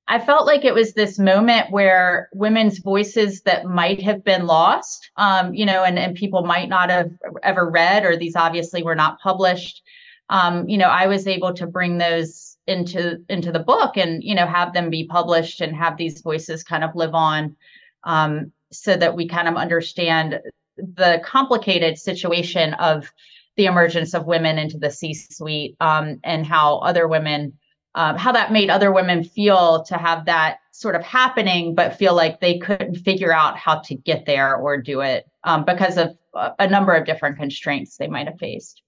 I 0.09 0.21
felt 0.21 0.47
like 0.47 0.65
it 0.65 0.75
was 0.75 0.93
this 0.93 1.19
moment 1.19 1.73
where 1.73 2.29
women's 2.33 2.79
voices 2.79 3.43
that 3.43 3.65
might 3.65 4.01
have 4.03 4.23
been 4.23 4.47
lost, 4.47 5.11
um, 5.17 5.53
you 5.53 5.67
know, 5.67 5.83
and, 5.83 5.99
and 5.99 6.15
people 6.15 6.45
might 6.45 6.69
not 6.69 6.91
have 6.91 7.11
ever 7.43 7.69
read, 7.69 8.05
or 8.05 8.17
these 8.17 8.37
obviously 8.37 8.85
were 8.85 8.95
not 8.95 9.19
published. 9.19 9.83
Um, 10.31 10.69
you 10.69 10.79
know, 10.79 10.89
I 10.89 11.09
was 11.09 11.27
able 11.27 11.55
to 11.55 11.67
bring 11.67 11.99
those 11.99 12.57
into 12.69 13.25
into 13.29 13.53
the 13.53 13.61
book 13.61 13.97
and 13.97 14.25
you 14.25 14.35
know 14.35 14.45
have 14.47 14.73
them 14.73 14.91
be 14.91 15.07
published 15.07 15.61
and 15.61 15.75
have 15.77 15.97
these 15.97 16.21
voices 16.21 16.65
kind 16.65 16.85
of 16.85 16.95
live 16.95 17.15
on, 17.15 17.57
um, 18.05 18.53
so 18.73 18.97
that 18.97 19.17
we 19.17 19.29
kind 19.29 19.49
of 19.49 19.57
understand 19.57 20.41
the 20.77 21.21
complicated 21.25 21.99
situation 21.99 22.75
of 22.75 23.13
the 23.57 23.67
emergence 23.67 24.15
of 24.15 24.27
women 24.27 24.59
into 24.59 24.79
the 24.79 24.91
C-suite 24.91 25.77
um, 25.81 26.21
and 26.23 26.47
how 26.47 26.79
other 26.79 27.09
women 27.09 27.55
um, 27.97 28.17
how 28.19 28.31
that 28.33 28.53
made 28.53 28.69
other 28.69 28.93
women 28.93 29.25
feel 29.25 29.83
to 29.85 29.97
have 29.97 30.27
that 30.27 30.59
sort 30.71 30.95
of 30.95 31.03
happening, 31.03 31.75
but 31.75 31.97
feel 31.97 32.15
like 32.15 32.41
they 32.41 32.59
couldn't 32.59 32.97
figure 32.97 33.33
out 33.33 33.57
how 33.57 33.79
to 33.81 33.95
get 33.95 34.27
there 34.27 34.55
or 34.55 34.77
do 34.77 35.01
it 35.01 35.25
um, 35.45 35.65
because 35.65 35.97
of 35.97 36.15
a 36.59 36.69
number 36.69 36.93
of 36.93 37.07
different 37.07 37.39
constraints 37.39 37.97
they 37.97 38.07
might 38.07 38.27
have 38.27 38.39
faced. 38.39 38.83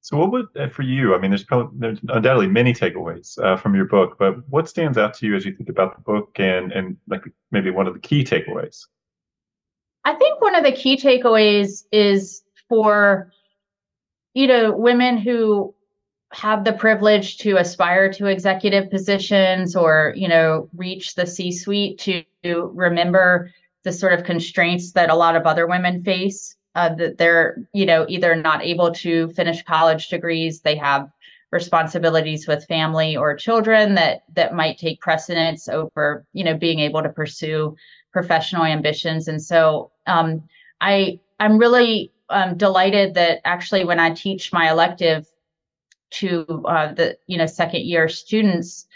So, 0.00 0.16
what 0.16 0.32
would 0.32 0.46
uh, 0.58 0.68
for 0.68 0.82
you? 0.82 1.14
I 1.14 1.18
mean, 1.18 1.30
there's 1.30 1.44
probably 1.44 1.78
there's 1.78 2.00
undoubtedly 2.08 2.48
many 2.48 2.72
takeaways 2.72 3.38
uh, 3.42 3.56
from 3.56 3.76
your 3.76 3.84
book, 3.84 4.16
but 4.18 4.36
what 4.48 4.68
stands 4.68 4.98
out 4.98 5.14
to 5.14 5.26
you 5.26 5.36
as 5.36 5.44
you 5.44 5.54
think 5.54 5.68
about 5.68 5.94
the 5.94 6.02
book 6.02 6.30
and 6.40 6.72
and 6.72 6.96
like 7.06 7.22
maybe 7.52 7.70
one 7.70 7.86
of 7.86 7.94
the 7.94 8.00
key 8.00 8.24
takeaways? 8.24 8.86
I 10.08 10.14
think 10.14 10.40
one 10.40 10.54
of 10.54 10.64
the 10.64 10.72
key 10.72 10.96
takeaways 10.96 11.84
is 11.92 12.40
for 12.66 13.30
you 14.32 14.46
know 14.46 14.72
women 14.74 15.18
who 15.18 15.74
have 16.32 16.64
the 16.64 16.72
privilege 16.72 17.36
to 17.38 17.58
aspire 17.58 18.10
to 18.14 18.24
executive 18.24 18.90
positions 18.90 19.76
or 19.76 20.14
you 20.16 20.26
know 20.26 20.70
reach 20.74 21.14
the 21.14 21.26
c 21.26 21.52
suite 21.52 21.98
to, 21.98 22.24
remember 22.72 23.50
the 23.82 23.92
sort 23.92 24.14
of 24.14 24.24
constraints 24.24 24.92
that 24.92 25.10
a 25.10 25.14
lot 25.14 25.36
of 25.36 25.46
other 25.46 25.66
women 25.66 26.02
face 26.02 26.56
uh, 26.74 26.88
that 26.94 27.18
they're 27.18 27.58
you 27.74 27.84
know 27.84 28.06
either 28.08 28.34
not 28.34 28.64
able 28.64 28.90
to 28.92 29.28
finish 29.32 29.62
college 29.62 30.08
degrees 30.08 30.62
they 30.62 30.76
have 30.76 31.10
responsibilities 31.50 32.48
with 32.48 32.64
family 32.64 33.14
or 33.14 33.36
children 33.36 33.94
that 33.94 34.22
that 34.34 34.54
might 34.54 34.78
take 34.78 35.02
precedence 35.02 35.68
over 35.68 36.24
you 36.32 36.44
know 36.44 36.56
being 36.56 36.78
able 36.78 37.02
to 37.02 37.10
pursue 37.10 37.76
professional 38.12 38.64
ambitions. 38.64 39.28
And 39.28 39.42
so 39.42 39.90
um, 40.08 40.42
i 40.80 41.18
i'm 41.40 41.58
really 41.58 42.12
um, 42.30 42.56
delighted 42.56 43.14
that 43.14 43.40
actually 43.44 43.84
when 43.84 44.00
i 44.00 44.10
teach 44.10 44.52
my 44.52 44.70
elective 44.70 45.26
to 46.10 46.44
uh, 46.66 46.92
the 46.94 47.16
you 47.26 47.38
know 47.38 47.46
second 47.46 47.82
year 47.82 48.08
students 48.08 48.86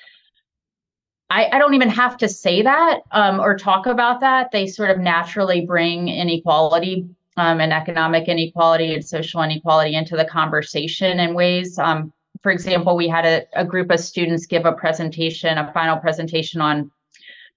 I, 1.31 1.49
I 1.51 1.59
don't 1.59 1.73
even 1.73 1.89
have 1.89 2.19
to 2.19 2.29
say 2.29 2.61
that 2.61 3.01
um, 3.13 3.41
or 3.41 3.57
talk 3.57 3.87
about 3.87 4.21
that. 4.21 4.51
They 4.51 4.67
sort 4.67 4.91
of 4.91 4.99
naturally 4.99 5.65
bring 5.65 6.09
inequality 6.09 7.09
um, 7.39 7.59
and 7.59 7.73
economic 7.73 8.29
inequality 8.29 8.93
and 8.93 9.03
social 9.03 9.41
inequality 9.41 9.95
into 9.95 10.15
the 10.15 10.27
conversation 10.27 11.21
in 11.21 11.33
ways. 11.33 11.79
Um, 11.79 12.13
for 12.43 12.51
example 12.51 12.97
we 12.97 13.09
had 13.09 13.25
a, 13.25 13.47
a 13.55 13.65
group 13.65 13.91
of 13.91 14.01
students 14.01 14.47
give 14.47 14.67
a 14.67 14.73
presentation 14.73 15.59
a 15.59 15.73
final 15.73 15.97
presentation 15.97 16.61
on 16.61 16.91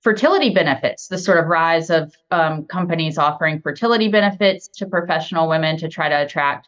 fertility 0.05 0.51
benefits, 0.51 1.07
the 1.07 1.17
sort 1.17 1.39
of 1.39 1.47
rise 1.47 1.89
of 1.89 2.15
um, 2.29 2.63
companies 2.65 3.17
offering 3.17 3.59
fertility 3.59 4.07
benefits 4.07 4.67
to 4.67 4.85
professional 4.85 5.49
women 5.49 5.77
to 5.77 5.89
try 5.89 6.07
to 6.07 6.21
attract, 6.21 6.67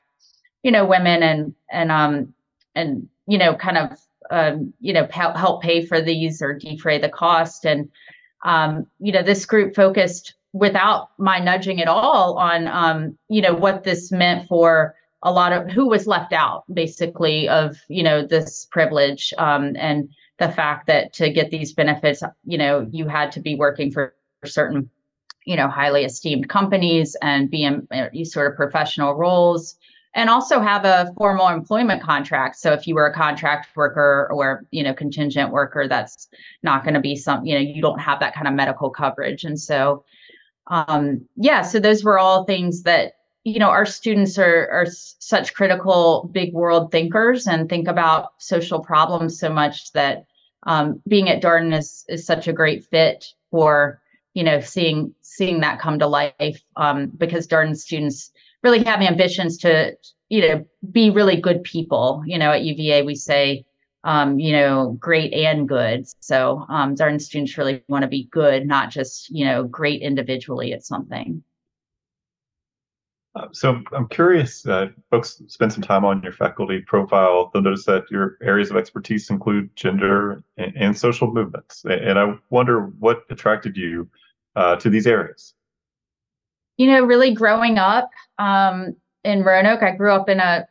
you 0.63 0.72
know, 0.72 0.84
women 0.84 1.22
and 1.22 1.53
and 1.72 1.91
um, 1.91 2.34
and 2.74 3.08
you 3.27 3.38
know 3.38 3.53
kind 3.53 3.77
of 3.77 4.00
um, 4.32 4.74
you 4.82 4.91
know 4.91 5.08
help 5.12 5.62
pay 5.62 5.86
for 5.86 6.01
these 6.01 6.41
or 6.41 6.53
defray 6.58 6.98
the 6.98 7.10
cost. 7.10 7.63
And 7.63 7.88
um, 8.44 8.88
you 9.00 9.12
know 9.12 9.22
this 9.22 9.46
group 9.46 9.75
focused 9.75 10.34
without 10.53 11.10
my 11.20 11.38
nudging 11.38 11.79
at 11.79 11.88
all 11.88 12.39
on 12.39 12.67
um, 12.67 13.15
you 13.29 13.44
know 13.44 13.53
what 13.53 13.84
this 13.84 14.12
meant 14.12 14.48
for 14.48 14.96
a 15.22 15.32
lot 15.32 15.53
of 15.53 15.70
who 15.70 15.88
was 15.88 16.08
left 16.08 16.34
out 16.34 16.63
basically 16.74 17.48
of 17.50 17.77
you 17.88 18.01
know 18.01 18.25
this 18.25 18.65
privilege 18.72 19.32
um, 19.38 19.75
and 19.77 20.10
the 20.39 20.50
fact 20.50 20.88
that 20.88 21.13
to 21.13 21.29
get 21.32 21.50
these 21.51 21.74
benefits 21.74 22.24
you 22.46 22.58
know 22.58 22.88
you 22.91 23.08
had 23.08 23.32
to 23.32 23.39
be 23.39 23.56
working 23.56 23.91
for 23.91 24.13
certain 24.46 24.89
you 25.46 25.56
know 25.56 25.67
highly 25.67 26.03
esteemed 26.03 26.50
companies 26.50 27.15
and 27.22 27.50
be 27.50 27.63
in 27.63 27.88
sort 28.25 28.51
of 28.51 28.58
professional 28.58 29.15
roles 29.15 29.77
and 30.17 30.32
also 30.32 30.60
have 30.60 30.84
a 30.84 31.13
formal 31.15 31.48
employment 31.48 32.01
contract. 32.01 32.56
So 32.56 32.74
if 32.74 32.88
you 32.88 32.96
were 32.96 33.06
a 33.06 33.13
contract 33.13 33.67
worker 33.75 34.27
or 34.32 34.65
you 34.72 34.84
know 34.84 34.94
contingent 34.94 35.51
worker, 35.51 35.88
that's 35.88 36.27
not 36.63 36.84
going 36.84 36.96
to 36.96 37.00
be 37.00 37.15
some 37.15 37.46
you 37.46 37.53
know 37.53 37.62
you 37.62 37.82
don't 37.82 38.00
have 38.00 38.20
that 38.20 38.34
kind 38.34 38.48
of 38.48 38.53
medical 38.56 38.89
coverage. 38.89 39.44
And 39.44 39.60
so 39.60 40.03
um, 40.70 41.25
yeah, 41.36 41.62
so 41.62 41.79
those 41.79 42.03
were 42.03 42.20
all 42.20 42.44
things 42.44 42.84
that 42.84 43.13
you 43.48 43.60
know 43.60 43.70
our 43.70 43.86
students 43.86 44.38
are 44.38 44.70
are 44.72 44.88
such 44.89 45.54
critical 45.54 46.30
big 46.34 46.54
world 46.54 46.92
thinkers 46.92 47.48
and 47.48 47.70
think 47.70 47.88
about 47.88 48.34
social 48.39 48.82
problems 48.82 49.39
so 49.39 49.50
much 49.50 49.94
that 49.94 50.25
um, 50.63 51.01
being 51.08 51.30
at 51.30 51.42
Darden 51.42 51.74
is 51.77 52.04
is 52.10 52.25
such 52.25 52.50
a 52.50 52.54
great 52.54 52.84
fit 52.84 53.25
for 53.50 54.01
you 54.34 54.44
know 54.44 54.60
seeing 54.60 55.16
seeing 55.22 55.62
that 55.62 55.80
come 55.80 55.98
to 56.00 56.08
life 56.08 56.62
um, 56.75 57.08
because 57.18 57.48
Darden 57.48 57.77
students 57.77 58.32
really 58.63 58.84
have 58.84 59.00
ambitions 59.01 59.58
to 59.60 59.96
you 60.27 60.42
know 60.42 60.66
be 60.92 61.10
really 61.10 61.39
good 61.39 61.63
people. 61.63 62.24
You 62.25 62.39
know 62.39 62.51
at 62.51 62.63
uva 62.63 63.06
we 63.06 63.16
say 63.16 63.66
um, 64.04 64.39
you 64.39 64.51
know 64.51 64.98
great 65.00 65.32
and 65.32 65.70
good. 65.70 66.06
So 66.20 66.66
um, 66.68 66.96
darden 66.96 67.22
students 67.22 67.58
really 67.58 67.82
want 67.88 68.01
to 68.01 68.10
be 68.10 68.27
good 68.30 68.68
not 68.68 68.89
just 68.89 69.30
you 69.30 69.46
know 69.46 69.63
great 69.63 70.01
individually 70.01 70.74
at 70.74 70.84
something 70.84 71.44
so 73.51 73.82
i'm 73.94 74.08
curious 74.08 74.65
uh, 74.67 74.88
folks 75.10 75.41
spend 75.48 75.72
some 75.72 75.82
time 75.82 76.06
on 76.06 76.22
your 76.24 76.32
faculty 76.32 76.82
profile. 76.82 77.50
They'll 77.53 77.62
notice 77.62 77.86
that 77.86 78.10
your 78.10 78.38
areas 78.41 78.70
of 78.70 78.77
expertise 78.77 79.29
include 79.29 79.75
gender 79.75 80.44
and, 80.58 80.75
and 80.75 80.98
social 80.98 81.32
movements. 81.32 81.84
And 81.86 82.20
i 82.20 82.34
wonder 82.50 82.82
what 83.00 83.24
attracted 83.29 83.77
you 83.77 84.10
uh, 84.56 84.75
to 84.77 84.89
these 84.89 85.08
areas. 85.08 85.53
You 86.77 86.88
know, 86.88 87.03
really 87.03 87.34
growing 87.34 87.77
up 87.77 88.10
um, 88.39 88.96
in 89.24 89.44
Roanoke, 89.44 89.84
I 89.84 89.91
grew 89.91 90.12
up 90.12 90.29
in 90.29 90.39
a, 90.39 90.67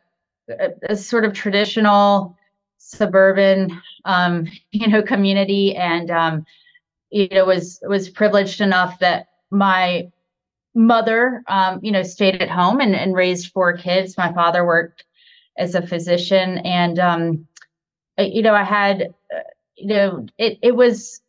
a, 0.49 0.69
a 0.89 0.95
sort 0.95 1.25
of 1.25 1.33
traditional 1.33 2.37
suburban, 2.77 3.81
um, 4.05 4.47
you 4.71 4.87
know, 4.87 5.01
community, 5.01 5.75
and 5.75 6.11
um, 6.11 6.45
you 7.09 7.27
know, 7.29 7.45
was 7.45 7.79
was 7.83 8.09
privileged 8.09 8.61
enough 8.61 8.99
that 8.99 9.27
my 9.51 10.09
mother, 10.77 11.43
um, 11.47 11.79
you 11.81 11.91
know, 11.91 12.03
stayed 12.03 12.41
at 12.41 12.49
home 12.49 12.79
and, 12.79 12.95
and 12.95 13.15
raised 13.15 13.51
four 13.51 13.75
kids. 13.75 14.17
My 14.17 14.31
father 14.31 14.63
worked 14.65 15.03
as 15.57 15.73
a 15.73 15.85
physician, 15.85 16.59
and 16.59 16.99
um, 16.99 17.47
you 18.17 18.43
know, 18.43 18.53
I 18.53 18.63
had, 18.63 19.13
uh, 19.35 19.39
you 19.75 19.87
know, 19.87 20.27
it 20.37 20.59
it 20.61 20.75
was 20.75 21.19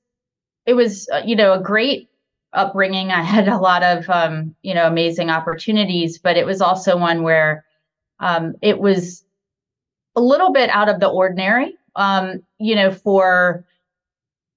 it 0.66 0.74
was 0.74 1.08
uh, 1.12 1.22
you 1.24 1.34
know 1.34 1.54
a 1.54 1.60
great 1.60 2.10
upbringing. 2.52 3.10
I 3.10 3.22
had 3.22 3.48
a 3.48 3.56
lot 3.56 3.82
of, 3.82 4.08
um, 4.10 4.54
you 4.62 4.74
know, 4.74 4.86
amazing 4.86 5.30
opportunities, 5.30 6.18
but 6.18 6.36
it 6.36 6.46
was 6.46 6.60
also 6.60 6.96
one 6.96 7.22
where 7.22 7.64
um, 8.20 8.54
it 8.62 8.78
was 8.78 9.24
a 10.14 10.20
little 10.20 10.52
bit 10.52 10.68
out 10.70 10.88
of 10.88 11.00
the 11.00 11.08
ordinary, 11.08 11.76
um, 11.96 12.42
you 12.58 12.74
know, 12.74 12.90
for 12.90 13.64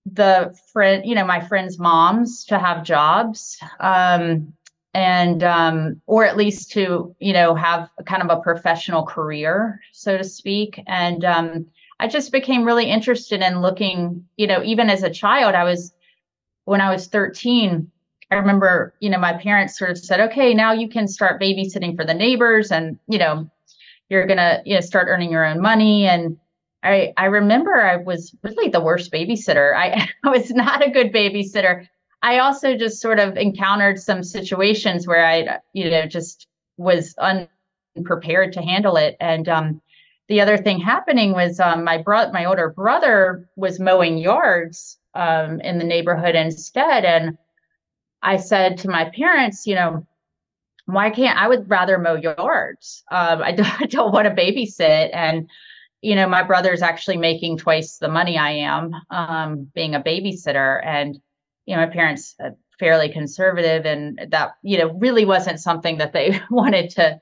the 0.05 0.57
friend, 0.73 1.05
you 1.05 1.15
know, 1.15 1.25
my 1.25 1.39
friends' 1.39 1.79
moms 1.79 2.43
to 2.45 2.57
have 2.57 2.83
jobs. 2.83 3.57
Um, 3.79 4.53
and 4.93 5.43
um, 5.43 6.01
or 6.05 6.25
at 6.25 6.37
least 6.37 6.71
to 6.71 7.15
you 7.19 7.33
know 7.33 7.55
have 7.55 7.89
kind 8.05 8.21
of 8.21 8.29
a 8.29 8.41
professional 8.41 9.05
career 9.05 9.79
so 9.93 10.17
to 10.17 10.23
speak 10.23 10.81
and 10.87 11.23
um, 11.23 11.65
i 11.99 12.07
just 12.07 12.31
became 12.31 12.63
really 12.63 12.85
interested 12.85 13.41
in 13.41 13.61
looking 13.61 14.25
you 14.37 14.47
know 14.47 14.61
even 14.63 14.89
as 14.89 15.03
a 15.03 15.09
child 15.09 15.55
i 15.55 15.63
was 15.63 15.93
when 16.65 16.81
I 16.81 16.91
was 16.91 17.07
13, 17.07 17.91
I 18.31 18.35
remember, 18.35 18.93
you 18.99 19.09
know, 19.09 19.17
my 19.17 19.33
parents 19.33 19.77
sort 19.77 19.91
of 19.91 19.97
said, 19.97 20.21
okay, 20.21 20.53
now 20.53 20.71
you 20.71 20.87
can 20.87 21.07
start 21.07 21.41
babysitting 21.41 21.95
for 21.95 22.05
the 22.05 22.13
neighbors 22.13 22.71
and, 22.71 22.97
you 23.07 23.17
know, 23.17 23.49
you're 24.09 24.25
to, 24.25 24.61
you 24.65 24.75
know, 24.75 24.81
start 24.81 25.07
earning 25.09 25.31
your 25.31 25.45
own 25.45 25.61
money. 25.61 26.07
And 26.07 26.37
I, 26.83 27.13
I 27.17 27.25
remember 27.25 27.75
I 27.75 27.97
was 27.97 28.35
really 28.41 28.69
the 28.69 28.81
worst 28.81 29.11
babysitter. 29.11 29.75
I, 29.75 30.07
I 30.23 30.29
was 30.29 30.51
not 30.51 30.85
a 30.85 30.91
good 30.91 31.11
babysitter. 31.11 31.87
I 32.21 32.39
also 32.39 32.75
just 32.75 33.01
sort 33.01 33.19
of 33.19 33.35
encountered 33.37 33.99
some 33.99 34.23
situations 34.23 35.07
where 35.07 35.25
I, 35.25 35.59
you 35.73 35.89
know, 35.89 36.05
just 36.05 36.47
was 36.77 37.15
unprepared 37.17 38.53
to 38.53 38.61
handle 38.61 38.95
it. 38.97 39.17
And, 39.19 39.49
um, 39.49 39.81
the 40.27 40.39
other 40.39 40.57
thing 40.57 40.79
happening 40.79 41.33
was 41.33 41.59
um, 41.59 41.83
my 41.83 41.97
brother, 41.97 42.31
my 42.31 42.45
older 42.45 42.69
brother 42.69 43.49
was 43.57 43.81
mowing 43.81 44.17
yards 44.17 44.97
um, 45.13 45.59
in 45.59 45.77
the 45.77 45.83
neighborhood 45.83 46.35
instead. 46.35 47.03
And 47.03 47.37
I 48.21 48.37
said 48.37 48.77
to 48.77 48.89
my 48.89 49.11
parents, 49.13 49.67
you 49.67 49.75
know, 49.75 50.07
why 50.85 51.09
can't 51.09 51.37
I 51.37 51.49
would 51.49 51.69
rather 51.69 51.97
mow 51.97 52.15
yards? 52.15 53.03
Um, 53.11 53.41
I, 53.41 53.51
don't, 53.51 53.67
I 53.81 53.85
don't 53.85 54.13
want 54.13 54.25
to 54.25 54.33
babysit. 54.33 55.09
And 55.11 55.49
you 56.01 56.15
know, 56.15 56.27
my 56.27 56.43
brother's 56.43 56.81
actually 56.81 57.17
making 57.17 57.57
twice 57.57 57.97
the 57.97 58.07
money 58.07 58.37
I 58.37 58.51
am, 58.51 58.93
um, 59.11 59.71
being 59.75 59.93
a 59.95 60.01
babysitter, 60.01 60.83
and 60.85 61.19
you 61.71 61.77
know, 61.77 61.85
my 61.85 61.91
parents 61.93 62.35
are 62.41 62.55
fairly 62.79 63.07
conservative, 63.07 63.85
and 63.85 64.19
that 64.29 64.57
you 64.61 64.77
know 64.77 64.93
really 64.95 65.23
wasn't 65.23 65.59
something 65.59 65.97
that 65.99 66.11
they 66.11 66.37
wanted 66.51 66.89
to 66.91 67.21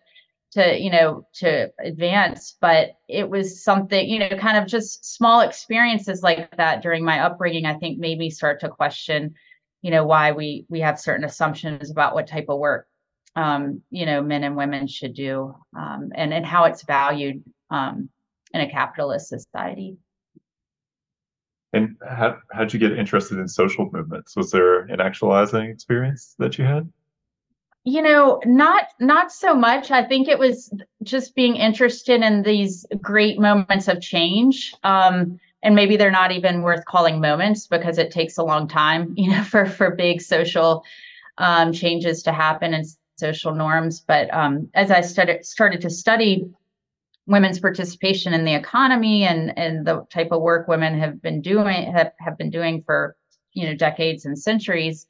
to 0.54 0.80
you 0.82 0.90
know 0.90 1.28
to 1.32 1.72
advance 1.80 2.58
but 2.60 2.94
it 3.08 3.30
was 3.30 3.64
something 3.64 4.10
you 4.10 4.18
know 4.18 4.30
kind 4.30 4.58
of 4.58 4.66
just 4.66 5.06
small 5.06 5.42
experiences 5.42 6.24
like 6.24 6.58
that 6.58 6.82
during 6.82 7.06
my 7.06 7.20
upbringing 7.20 7.68
i 7.68 7.76
think 7.76 8.00
made 8.00 8.18
me 8.18 8.32
start 8.32 8.60
to 8.60 8.68
question 8.68 9.36
you 9.84 9.92
know 9.92 10.04
why 10.04 10.32
we 10.32 10.66
we 10.68 10.80
have 10.80 11.00
certain 11.00 11.24
assumptions 11.24 11.92
about 11.92 12.16
what 12.16 12.26
type 12.26 12.46
of 12.50 12.58
work 12.58 12.88
um, 13.36 13.84
you 13.92 14.08
know 14.08 14.24
men 14.24 14.44
and 14.44 14.56
women 14.56 14.88
should 14.88 15.14
do 15.14 15.54
um, 15.78 16.10
and 16.16 16.34
and 16.34 16.48
how 16.48 16.64
it's 16.64 16.82
valued 16.82 17.44
um, 17.70 18.10
in 18.52 18.62
a 18.62 18.72
capitalist 18.72 19.30
society 19.30 19.98
and 21.74 21.96
how 22.08 22.38
how'd 22.52 22.74
you 22.74 22.80
get 22.80 22.98
interested 22.98 23.38
in 23.38 23.48
social 23.48 23.90
movements? 23.92 24.36
Was 24.36 24.52
there 24.52 24.82
an 24.82 25.00
actualizing 25.00 25.70
experience 25.70 26.36
that 26.40 26.58
you 26.58 26.66
had? 26.66 26.92
You 27.84 28.02
know 28.02 28.42
not 28.46 28.88
not 29.00 29.32
so 29.32 29.56
much. 29.56 29.92
I 29.92 30.04
think 30.04 30.28
it 30.28 30.40
was 30.40 30.74
just 31.04 31.36
being 31.36 31.56
interested 31.56 32.22
in 32.22 32.44
these 32.44 32.86
great 33.02 33.40
moments 33.40 33.88
of 33.88 34.02
change 34.02 34.74
um, 34.84 35.40
and 35.62 35.76
maybe 35.76 35.98
they're 35.98 36.12
not 36.12 36.32
even 36.32 36.62
worth 36.62 36.86
calling 36.86 37.20
moments 37.20 37.68
because 37.68 37.98
it 37.98 38.12
takes 38.12 38.38
a 38.38 38.44
long 38.44 38.68
time 38.68 39.14
you 39.18 39.30
know 39.30 39.44
for 39.44 39.66
for 39.66 39.92
big 39.92 40.22
social 40.22 40.84
um, 41.38 41.72
changes 41.72 42.22
to 42.24 42.34
happen 42.34 42.74
and 42.74 42.86
social 43.20 43.54
norms. 43.54 44.00
But 44.00 44.34
um, 44.34 44.70
as 44.74 44.92
I 44.92 45.02
started 45.02 45.46
started 45.46 45.82
to 45.82 45.90
study 45.90 46.50
women's 47.30 47.60
participation 47.60 48.34
in 48.34 48.44
the 48.44 48.54
economy 48.54 49.24
and 49.24 49.58
and 49.58 49.86
the 49.86 50.06
type 50.12 50.32
of 50.32 50.42
work 50.42 50.68
women 50.68 51.00
have 51.00 51.22
been 51.22 51.42
doing 51.42 51.92
have, 51.92 52.12
have 52.20 52.38
been 52.38 52.50
doing 52.50 52.84
for 52.86 53.16
you 53.54 53.66
know 53.66 53.76
decades 53.76 54.26
and 54.26 54.38
centuries 54.38 55.06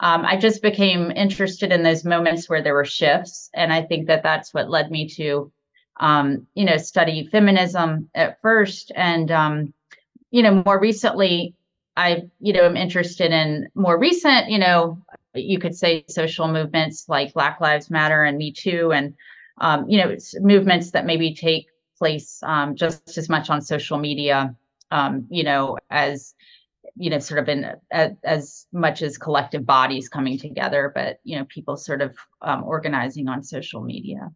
um, 0.00 0.24
i 0.24 0.36
just 0.36 0.62
became 0.62 1.10
interested 1.10 1.72
in 1.72 1.82
those 1.82 2.04
moments 2.04 2.48
where 2.48 2.62
there 2.62 2.74
were 2.74 2.84
shifts. 2.84 3.50
And 3.54 3.72
i 3.72 3.82
think 3.82 4.06
that 4.06 4.22
that's 4.22 4.52
what 4.52 4.70
led 4.70 4.90
me 4.90 5.08
to 5.10 5.50
um, 5.98 6.46
you 6.54 6.64
know 6.64 6.76
study 6.76 7.26
feminism 7.26 8.08
at 8.14 8.40
first. 8.40 8.92
And 8.94 9.30
um, 9.30 9.74
you 10.30 10.42
know 10.42 10.62
more 10.64 10.80
recently 10.80 11.54
i 11.96 12.22
you 12.40 12.52
know 12.52 12.64
am 12.64 12.76
interested 12.76 13.32
in 13.32 13.68
more 13.74 13.98
recent 13.98 14.48
you 14.48 14.58
know 14.58 14.98
you 15.34 15.58
could 15.58 15.74
say 15.74 16.04
social 16.08 16.48
movements 16.48 17.06
like 17.08 17.32
Black 17.32 17.60
Lives 17.60 17.90
Matter 17.90 18.24
and 18.24 18.36
Me 18.36 18.52
Too, 18.52 18.92
and 18.92 19.14
um, 19.62 19.88
you 19.88 19.98
know 19.98 20.14
movements 20.40 20.90
that 20.90 21.06
maybe 21.06 21.34
take 21.34 21.68
place 21.98 22.42
um, 22.42 22.74
just 22.74 23.16
as 23.16 23.28
much 23.28 23.48
on 23.48 23.62
social 23.62 23.96
media, 23.96 24.54
um, 24.90 25.26
you 25.30 25.44
know, 25.44 25.78
as 25.88 26.34
you 26.96 27.08
know, 27.08 27.20
sort 27.20 27.40
of 27.40 27.48
in 27.48 27.64
as, 27.90 28.10
as, 28.24 28.66
much 28.72 29.02
as 29.02 29.16
collective 29.16 29.64
bodies 29.64 30.08
coming 30.08 30.36
together, 30.36 30.92
but 30.94 31.20
you 31.24 31.38
know, 31.38 31.46
people 31.48 31.76
sort 31.76 32.02
of 32.02 32.14
um, 32.42 32.64
organizing 32.64 33.28
on 33.28 33.42
social 33.42 33.82
media. 33.82 34.30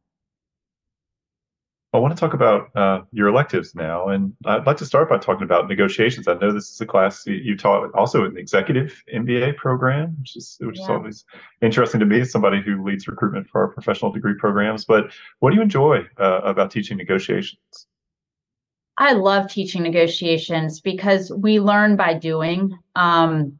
I 1.96 1.98
want 1.98 2.14
to 2.14 2.20
talk 2.20 2.34
about 2.34 2.76
uh, 2.76 3.00
your 3.10 3.28
electives 3.28 3.74
now, 3.74 4.08
and 4.08 4.34
I'd 4.44 4.66
like 4.66 4.76
to 4.78 4.84
start 4.84 5.08
by 5.08 5.16
talking 5.16 5.44
about 5.44 5.66
negotiations. 5.66 6.28
I 6.28 6.34
know 6.34 6.52
this 6.52 6.70
is 6.70 6.78
a 6.78 6.84
class 6.84 7.26
you 7.26 7.56
taught 7.56 7.90
also 7.94 8.26
in 8.26 8.34
the 8.34 8.38
executive 8.38 9.02
MBA 9.14 9.56
program, 9.56 10.14
which 10.18 10.36
is 10.36 10.58
which 10.60 10.76
yeah. 10.76 10.82
is 10.82 10.90
always 10.90 11.24
interesting 11.62 12.00
to 12.00 12.06
me 12.06 12.20
as 12.20 12.30
somebody 12.30 12.60
who 12.60 12.84
leads 12.84 13.08
recruitment 13.08 13.48
for 13.48 13.62
our 13.62 13.68
professional 13.68 14.12
degree 14.12 14.34
programs. 14.38 14.84
But 14.84 15.10
what 15.38 15.50
do 15.50 15.56
you 15.56 15.62
enjoy 15.62 16.06
uh, 16.18 16.42
about 16.44 16.70
teaching 16.70 16.98
negotiations? 16.98 17.86
I 18.98 19.14
love 19.14 19.50
teaching 19.50 19.82
negotiations 19.82 20.82
because 20.82 21.32
we 21.32 21.60
learn 21.60 21.96
by 21.96 22.12
doing. 22.12 22.78
Um, 22.94 23.58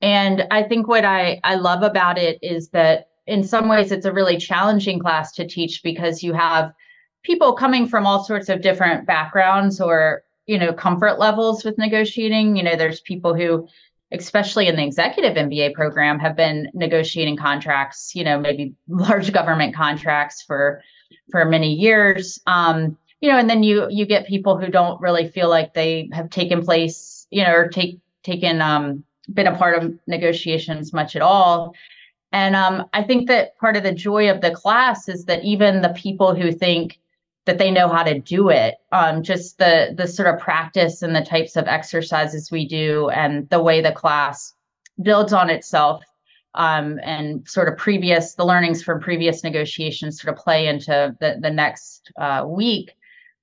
and 0.00 0.46
I 0.52 0.62
think 0.62 0.86
what 0.86 1.04
I, 1.04 1.40
I 1.42 1.56
love 1.56 1.82
about 1.82 2.16
it 2.16 2.38
is 2.42 2.68
that 2.68 3.08
in 3.26 3.42
some 3.42 3.68
ways 3.68 3.90
it's 3.90 4.06
a 4.06 4.12
really 4.12 4.36
challenging 4.36 5.00
class 5.00 5.32
to 5.32 5.48
teach 5.48 5.82
because 5.82 6.22
you 6.22 6.32
have 6.32 6.72
people 7.22 7.52
coming 7.52 7.86
from 7.86 8.06
all 8.06 8.24
sorts 8.24 8.48
of 8.48 8.62
different 8.62 9.06
backgrounds 9.06 9.80
or 9.80 10.22
you 10.46 10.58
know 10.58 10.72
comfort 10.72 11.18
levels 11.18 11.64
with 11.64 11.78
negotiating. 11.78 12.56
You 12.56 12.62
know 12.62 12.76
there's 12.76 13.00
people 13.00 13.34
who 13.34 13.68
especially 14.12 14.68
in 14.68 14.76
the 14.76 14.84
executive 14.84 15.36
MBA 15.36 15.72
program 15.72 16.18
have 16.18 16.36
been 16.36 16.68
negotiating 16.74 17.36
contracts 17.36 18.14
you 18.14 18.24
know 18.24 18.38
maybe 18.38 18.74
large 18.88 19.32
government 19.32 19.74
contracts 19.74 20.42
for 20.42 20.82
for 21.30 21.44
many 21.44 21.72
years. 21.72 22.40
Um 22.46 22.96
you 23.20 23.30
know 23.30 23.38
and 23.38 23.48
then 23.48 23.62
you 23.62 23.86
you 23.90 24.06
get 24.06 24.26
people 24.26 24.58
who 24.58 24.68
don't 24.68 25.00
really 25.00 25.28
feel 25.28 25.48
like 25.48 25.74
they 25.74 26.08
have 26.12 26.30
taken 26.30 26.62
place 26.62 27.26
you 27.30 27.44
know 27.44 27.52
or 27.52 27.68
take 27.68 27.98
taken 28.22 28.60
um 28.60 29.04
been 29.32 29.46
a 29.46 29.56
part 29.56 29.82
of 29.82 29.98
negotiations 30.06 30.92
much 30.92 31.16
at 31.16 31.22
all. 31.22 31.74
And 32.32 32.56
um, 32.56 32.86
I 32.94 33.02
think 33.02 33.28
that 33.28 33.56
part 33.58 33.76
of 33.76 33.82
the 33.82 33.92
joy 33.92 34.30
of 34.30 34.40
the 34.40 34.50
class 34.50 35.08
is 35.08 35.26
that 35.26 35.44
even 35.44 35.82
the 35.82 35.90
people 35.90 36.34
who 36.34 36.50
think 36.50 36.98
that 37.44 37.58
they 37.58 37.70
know 37.70 37.88
how 37.88 38.02
to 38.02 38.18
do 38.18 38.50
it. 38.50 38.76
Um, 38.92 39.22
just 39.22 39.58
the 39.58 39.94
the 39.96 40.06
sort 40.06 40.32
of 40.32 40.40
practice 40.40 41.02
and 41.02 41.14
the 41.14 41.24
types 41.24 41.56
of 41.56 41.66
exercises 41.66 42.50
we 42.50 42.66
do, 42.66 43.08
and 43.10 43.48
the 43.50 43.62
way 43.62 43.80
the 43.80 43.92
class 43.92 44.54
builds 45.02 45.32
on 45.32 45.50
itself, 45.50 46.04
um, 46.54 47.00
and 47.02 47.48
sort 47.48 47.68
of 47.68 47.76
previous 47.76 48.34
the 48.34 48.44
learnings 48.44 48.82
from 48.82 49.00
previous 49.00 49.42
negotiations 49.42 50.20
sort 50.20 50.36
of 50.36 50.42
play 50.42 50.66
into 50.66 51.16
the 51.20 51.38
the 51.40 51.50
next 51.50 52.12
uh, 52.16 52.44
week. 52.46 52.92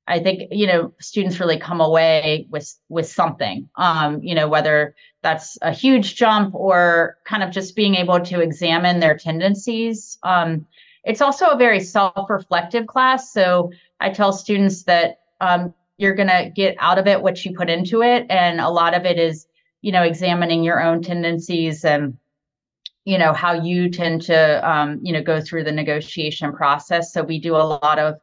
I 0.08 0.20
think 0.20 0.50
you 0.52 0.66
know 0.66 0.94
students 1.00 1.40
really 1.40 1.60
come 1.60 1.82
away 1.82 2.48
with 2.50 2.74
with 2.88 3.08
something. 3.08 3.70
Um, 3.76 4.22
you 4.24 4.34
know 4.34 4.48
whether 4.48 4.96
that's 5.22 5.58
a 5.62 5.72
huge 5.72 6.16
jump 6.16 6.56
or 6.56 7.18
kind 7.26 7.44
of 7.44 7.52
just 7.52 7.76
being 7.76 7.96
able 7.96 8.20
to 8.22 8.40
examine 8.40 9.00
their 9.00 9.18
tendencies. 9.18 10.18
Um, 10.24 10.66
it's 11.10 11.22
also 11.22 11.48
a 11.48 11.58
very 11.58 11.80
self-reflective 11.80 12.86
class, 12.86 13.34
so 13.34 13.72
I 14.00 14.12
tell 14.12 14.32
students 14.32 14.84
that 14.84 15.22
um, 15.42 15.74
you're 15.98 16.14
going 16.14 16.30
to 16.30 16.52
get 16.56 16.76
out 16.80 17.00
of 17.00 17.08
it 17.08 17.20
what 17.20 17.44
you 17.44 17.56
put 17.58 17.68
into 17.68 18.04
it. 18.04 18.28
And 18.30 18.62
a 18.62 18.70
lot 18.70 18.94
of 18.94 19.06
it 19.06 19.18
is, 19.18 19.48
you 19.82 19.92
know, 19.92 20.04
examining 20.04 20.64
your 20.64 20.80
own 20.82 21.02
tendencies 21.02 21.84
and, 21.84 22.16
you 23.06 23.18
know, 23.18 23.34
how 23.34 23.54
you 23.54 23.90
tend 23.90 24.22
to, 24.24 24.70
um, 24.70 25.00
you 25.02 25.12
know, 25.12 25.24
go 25.24 25.42
through 25.42 25.64
the 25.64 25.72
negotiation 25.72 26.54
process. 26.54 27.12
So 27.12 27.24
we 27.24 27.40
do 27.40 27.56
a 27.56 27.68
lot 27.86 27.98
of 27.98 28.20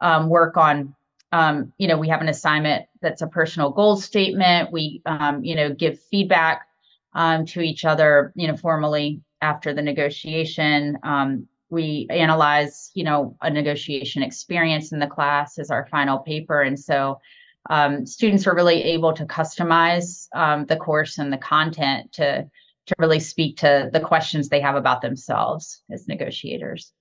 um, 0.00 0.28
work 0.28 0.56
on, 0.56 0.94
um, 1.32 1.72
you 1.78 1.88
know, 1.88 1.98
we 1.98 2.08
have 2.08 2.20
an 2.20 2.28
assignment 2.28 2.86
that's 3.02 3.22
a 3.22 3.26
personal 3.26 3.70
goal 3.70 3.96
statement. 3.96 4.70
We, 4.70 5.02
um, 5.04 5.42
you 5.42 5.56
know, 5.56 5.74
give 5.74 6.00
feedback 6.00 6.62
um, 7.12 7.44
to 7.46 7.60
each 7.60 7.84
other, 7.84 8.32
you 8.36 8.46
know, 8.46 8.56
formally 8.56 9.20
after 9.42 9.74
the 9.74 9.82
negotiation. 9.82 10.96
We 11.70 12.06
analyze 12.10 12.90
you 12.94 13.04
know 13.04 13.36
a 13.40 13.50
negotiation 13.50 14.22
experience 14.22 14.92
in 14.92 14.98
the 14.98 15.06
class 15.06 15.58
as 15.58 15.70
our 15.70 15.86
final 15.90 16.18
paper. 16.18 16.62
And 16.62 16.78
so 16.78 17.20
um, 17.68 18.06
students 18.06 18.46
are 18.46 18.54
really 18.54 18.82
able 18.82 19.12
to 19.12 19.26
customize 19.26 20.28
um, 20.34 20.66
the 20.66 20.76
course 20.76 21.18
and 21.18 21.32
the 21.32 21.38
content 21.38 22.12
to 22.12 22.48
to 22.86 22.94
really 22.98 23.20
speak 23.20 23.56
to 23.58 23.90
the 23.92 24.00
questions 24.00 24.48
they 24.48 24.60
have 24.60 24.74
about 24.74 25.02
themselves 25.02 25.82
as 25.90 26.08
negotiators. 26.08 26.92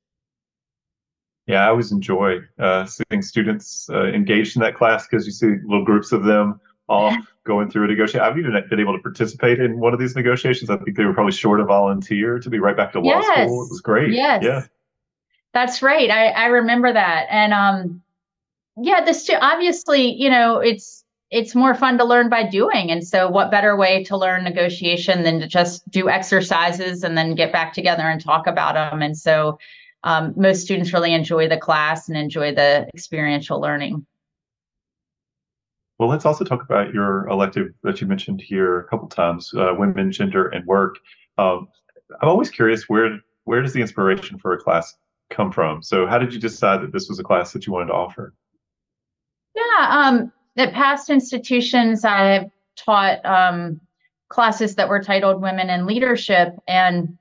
Yeah 1.47 1.65
i 1.65 1.69
always 1.69 1.91
enjoy 1.91 2.37
uh, 2.59 2.85
seeing 2.85 3.21
students 3.21 3.89
uh, 3.89 4.05
engaged 4.05 4.55
in 4.55 4.61
that 4.61 4.75
class 4.75 5.07
because 5.07 5.25
you 5.25 5.31
see 5.31 5.55
little 5.65 5.83
groups 5.83 6.11
of 6.11 6.23
them 6.23 6.59
off 6.89 7.15
going 7.45 7.69
through 7.69 7.85
a 7.85 7.87
negotiation. 7.87 8.21
I've 8.21 8.37
even 8.37 8.53
been 8.69 8.79
able 8.79 8.95
to 8.95 9.01
participate 9.01 9.59
in 9.59 9.79
one 9.79 9.93
of 9.93 9.99
these 9.99 10.15
negotiations. 10.15 10.69
I 10.69 10.77
think 10.77 10.97
they 10.97 11.05
were 11.05 11.13
probably 11.13 11.31
short 11.31 11.59
a 11.59 11.65
volunteer 11.65 12.39
to 12.39 12.49
be 12.49 12.59
right 12.59 12.75
back 12.75 12.91
to 12.93 12.99
law 12.99 13.19
yes. 13.19 13.25
school. 13.25 13.63
It 13.63 13.69
was 13.69 13.81
great. 13.81 14.11
Yes. 14.11 14.43
Yeah. 14.43 14.65
That's 15.53 15.81
right. 15.81 16.09
I, 16.09 16.27
I 16.27 16.45
remember 16.47 16.91
that. 16.91 17.27
And 17.29 17.53
um 17.53 18.01
yeah, 18.77 19.03
this 19.03 19.25
too 19.25 19.35
obviously, 19.39 20.13
you 20.13 20.29
know, 20.29 20.59
it's 20.59 21.03
it's 21.31 21.53
more 21.53 21.75
fun 21.75 21.97
to 21.97 22.03
learn 22.03 22.29
by 22.29 22.43
doing. 22.43 22.89
And 22.89 23.05
so 23.05 23.29
what 23.29 23.51
better 23.51 23.75
way 23.75 24.03
to 24.05 24.17
learn 24.17 24.43
negotiation 24.43 25.23
than 25.23 25.39
to 25.39 25.47
just 25.47 25.87
do 25.89 26.09
exercises 26.09 27.03
and 27.03 27.17
then 27.17 27.35
get 27.35 27.51
back 27.51 27.73
together 27.73 28.03
and 28.03 28.19
talk 28.19 28.47
about 28.47 28.73
them. 28.73 29.01
And 29.01 29.15
so 29.15 29.59
um, 30.03 30.33
most 30.35 30.61
students 30.61 30.93
really 30.93 31.13
enjoy 31.13 31.47
the 31.47 31.57
class 31.57 32.07
and 32.07 32.17
enjoy 32.17 32.53
the 32.53 32.89
experiential 32.95 33.61
learning. 33.61 34.05
Well, 35.99 36.07
let's 36.07 36.25
also 36.25 36.45
talk 36.45 36.63
about 36.63 36.93
your 36.93 37.27
elective 37.27 37.73
that 37.83 37.99
you 37.99 38.07
mentioned 38.07 38.39
here 38.39 38.79
a 38.79 38.85
couple 38.85 39.09
times, 39.09 39.53
uh, 39.53 39.73
women, 39.77 40.13
gender, 40.13 40.47
and 40.47 40.65
work. 40.65 40.97
Um, 41.37 41.67
I'm 42.21 42.29
always 42.29 42.49
curious 42.49 42.87
where 42.87 43.19
where 43.43 43.61
does 43.61 43.73
the 43.73 43.81
inspiration 43.81 44.39
for 44.39 44.53
a 44.53 44.57
class 44.57 44.95
come 45.29 45.51
from? 45.51 45.83
So, 45.83 46.07
how 46.07 46.17
did 46.17 46.33
you 46.33 46.39
decide 46.39 46.81
that 46.81 46.93
this 46.93 47.09
was 47.09 47.19
a 47.19 47.23
class 47.23 47.51
that 47.51 47.67
you 47.67 47.73
wanted 47.73 47.87
to 47.87 47.93
offer? 47.93 48.33
Yeah, 49.55 49.87
um, 49.89 50.31
at 50.55 50.73
past 50.73 51.09
institutions, 51.09 52.05
I've 52.05 52.49
taught 52.77 53.23
um, 53.25 53.81
classes 54.29 54.75
that 54.75 54.87
were 54.87 55.03
titled 55.03 55.41
"Women 55.41 55.69
in 55.69 55.85
Leadership," 55.85 56.55
and 56.65 57.17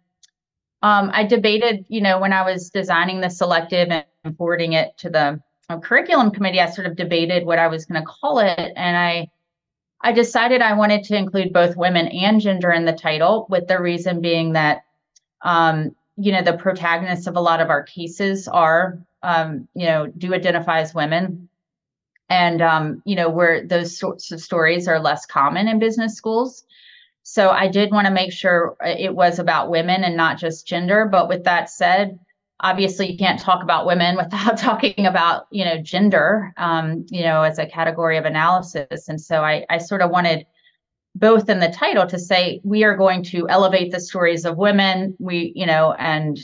um, 0.82 1.10
I 1.12 1.24
debated, 1.24 1.84
you 1.88 2.00
know, 2.00 2.20
when 2.20 2.32
I 2.32 2.42
was 2.42 2.70
designing 2.70 3.20
the 3.20 3.28
selective 3.28 3.88
and 3.90 4.36
forwarding 4.36 4.74
it 4.74 4.96
to 4.98 5.10
the 5.10 5.40
curriculum 5.76 6.30
committee, 6.30 6.60
I 6.60 6.70
sort 6.70 6.86
of 6.86 6.96
debated 6.96 7.44
what 7.44 7.58
I 7.58 7.68
was 7.68 7.84
going 7.84 8.00
to 8.00 8.06
call 8.06 8.38
it, 8.38 8.72
and 8.76 8.96
I 8.96 9.28
I 10.00 10.12
decided 10.12 10.62
I 10.62 10.74
wanted 10.74 11.04
to 11.04 11.16
include 11.16 11.52
both 11.52 11.76
women 11.76 12.06
and 12.08 12.40
gender 12.40 12.70
in 12.70 12.84
the 12.84 12.92
title, 12.92 13.46
with 13.50 13.66
the 13.66 13.80
reason 13.80 14.20
being 14.20 14.52
that 14.54 14.84
um, 15.42 15.94
you 16.16 16.32
know 16.32 16.42
the 16.42 16.56
protagonists 16.56 17.26
of 17.26 17.36
a 17.36 17.40
lot 17.40 17.60
of 17.60 17.70
our 17.70 17.82
cases 17.82 18.48
are 18.48 18.98
um, 19.22 19.68
you 19.74 19.86
know 19.86 20.06
do 20.06 20.34
identify 20.34 20.80
as 20.80 20.94
women, 20.94 21.48
and 22.30 22.62
um, 22.62 23.02
you 23.04 23.16
know 23.16 23.28
where 23.28 23.66
those 23.66 23.98
sorts 23.98 24.32
of 24.32 24.40
stories 24.40 24.88
are 24.88 25.00
less 25.00 25.26
common 25.26 25.68
in 25.68 25.78
business 25.78 26.14
schools. 26.14 26.64
So 27.24 27.50
I 27.50 27.68
did 27.68 27.90
want 27.90 28.06
to 28.06 28.12
make 28.12 28.32
sure 28.32 28.74
it 28.80 29.14
was 29.14 29.38
about 29.38 29.70
women 29.70 30.02
and 30.02 30.16
not 30.16 30.38
just 30.38 30.66
gender. 30.66 31.04
But 31.04 31.28
with 31.28 31.44
that 31.44 31.68
said, 31.68 32.18
obviously 32.60 33.10
you 33.10 33.18
can't 33.18 33.40
talk 33.40 33.62
about 33.62 33.86
women 33.86 34.16
without 34.22 34.58
talking 34.58 35.06
about 35.06 35.46
you 35.50 35.64
know 35.64 35.80
gender 35.80 36.52
um, 36.56 37.06
you 37.10 37.22
know 37.22 37.42
as 37.42 37.58
a 37.58 37.66
category 37.66 38.16
of 38.16 38.24
analysis. 38.24 39.08
And 39.08 39.20
so 39.20 39.42
I, 39.42 39.64
I 39.70 39.78
sort 39.78 40.02
of 40.02 40.10
wanted 40.10 40.46
both 41.14 41.48
in 41.48 41.58
the 41.58 41.70
title 41.70 42.06
to 42.06 42.18
say 42.18 42.60
we 42.64 42.84
are 42.84 42.96
going 42.96 43.24
to 43.24 43.48
elevate 43.48 43.90
the 43.90 44.00
stories 44.00 44.44
of 44.44 44.56
women 44.56 45.16
we 45.18 45.52
you 45.54 45.66
know 45.66 45.92
and 45.98 46.38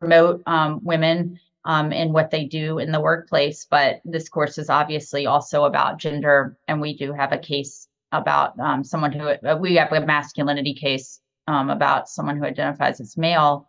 promote 0.00 0.42
um, 0.46 0.80
women 0.82 1.38
um, 1.64 1.92
in 1.92 2.12
what 2.12 2.30
they 2.30 2.44
do 2.44 2.78
in 2.78 2.92
the 2.92 3.00
workplace. 3.00 3.66
But 3.68 4.00
this 4.04 4.28
course 4.28 4.56
is 4.56 4.70
obviously 4.70 5.26
also 5.26 5.64
about 5.64 5.98
gender 5.98 6.56
and 6.68 6.80
we 6.80 6.96
do 6.96 7.12
have 7.12 7.32
a 7.32 7.38
case 7.38 7.88
about 8.12 8.58
um, 8.60 8.84
someone 8.84 9.12
who 9.12 9.34
we 9.58 9.74
have 9.74 9.92
a 9.92 10.06
masculinity 10.06 10.74
case 10.74 11.20
um, 11.48 11.70
about 11.70 12.08
someone 12.08 12.36
who 12.36 12.44
identifies 12.44 13.00
as 13.00 13.16
male 13.16 13.68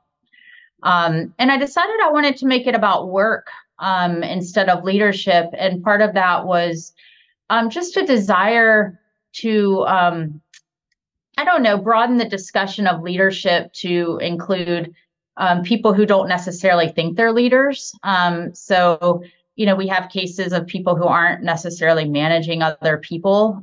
um, 0.84 1.34
and 1.40 1.52
I 1.52 1.58
decided 1.58 1.96
I 2.02 2.12
wanted 2.12 2.38
to 2.38 2.46
make 2.46 2.68
it 2.68 2.76
about 2.76 3.10
work 3.10 3.50
um, 3.80 4.24
instead 4.24 4.70
of 4.70 4.84
leadership. 4.84 5.48
And 5.58 5.84
part 5.84 6.02
of 6.02 6.14
that 6.14 6.46
was 6.46 6.94
um, 7.50 7.70
just 7.70 7.98
a 7.98 8.06
desire 8.06 9.00
to, 9.34 9.86
um, 9.88 10.42
I 11.38 11.46
don't 11.46 11.64
know, 11.64 11.78
broaden 11.78 12.18
the 12.18 12.30
discussion 12.30 12.88
of 12.88 13.02
leadership 13.02 13.74
to 13.74 14.20
include 14.22 14.94
um, 15.38 15.62
people 15.64 15.94
who 15.94 16.06
don't 16.06 16.28
necessarily 16.28 16.90
think 16.90 17.16
they're 17.16 17.32
leaders. 17.32 17.94
Um, 18.04 18.54
so, 18.56 19.22
you 19.56 19.66
know, 19.66 19.76
we 19.76 19.88
have 19.88 20.10
cases 20.10 20.52
of 20.52 20.66
people 20.66 20.96
who 20.96 21.06
aren't 21.06 21.44
necessarily 21.44 22.06
managing 22.06 22.62
other 22.62 22.98
people. 22.98 23.62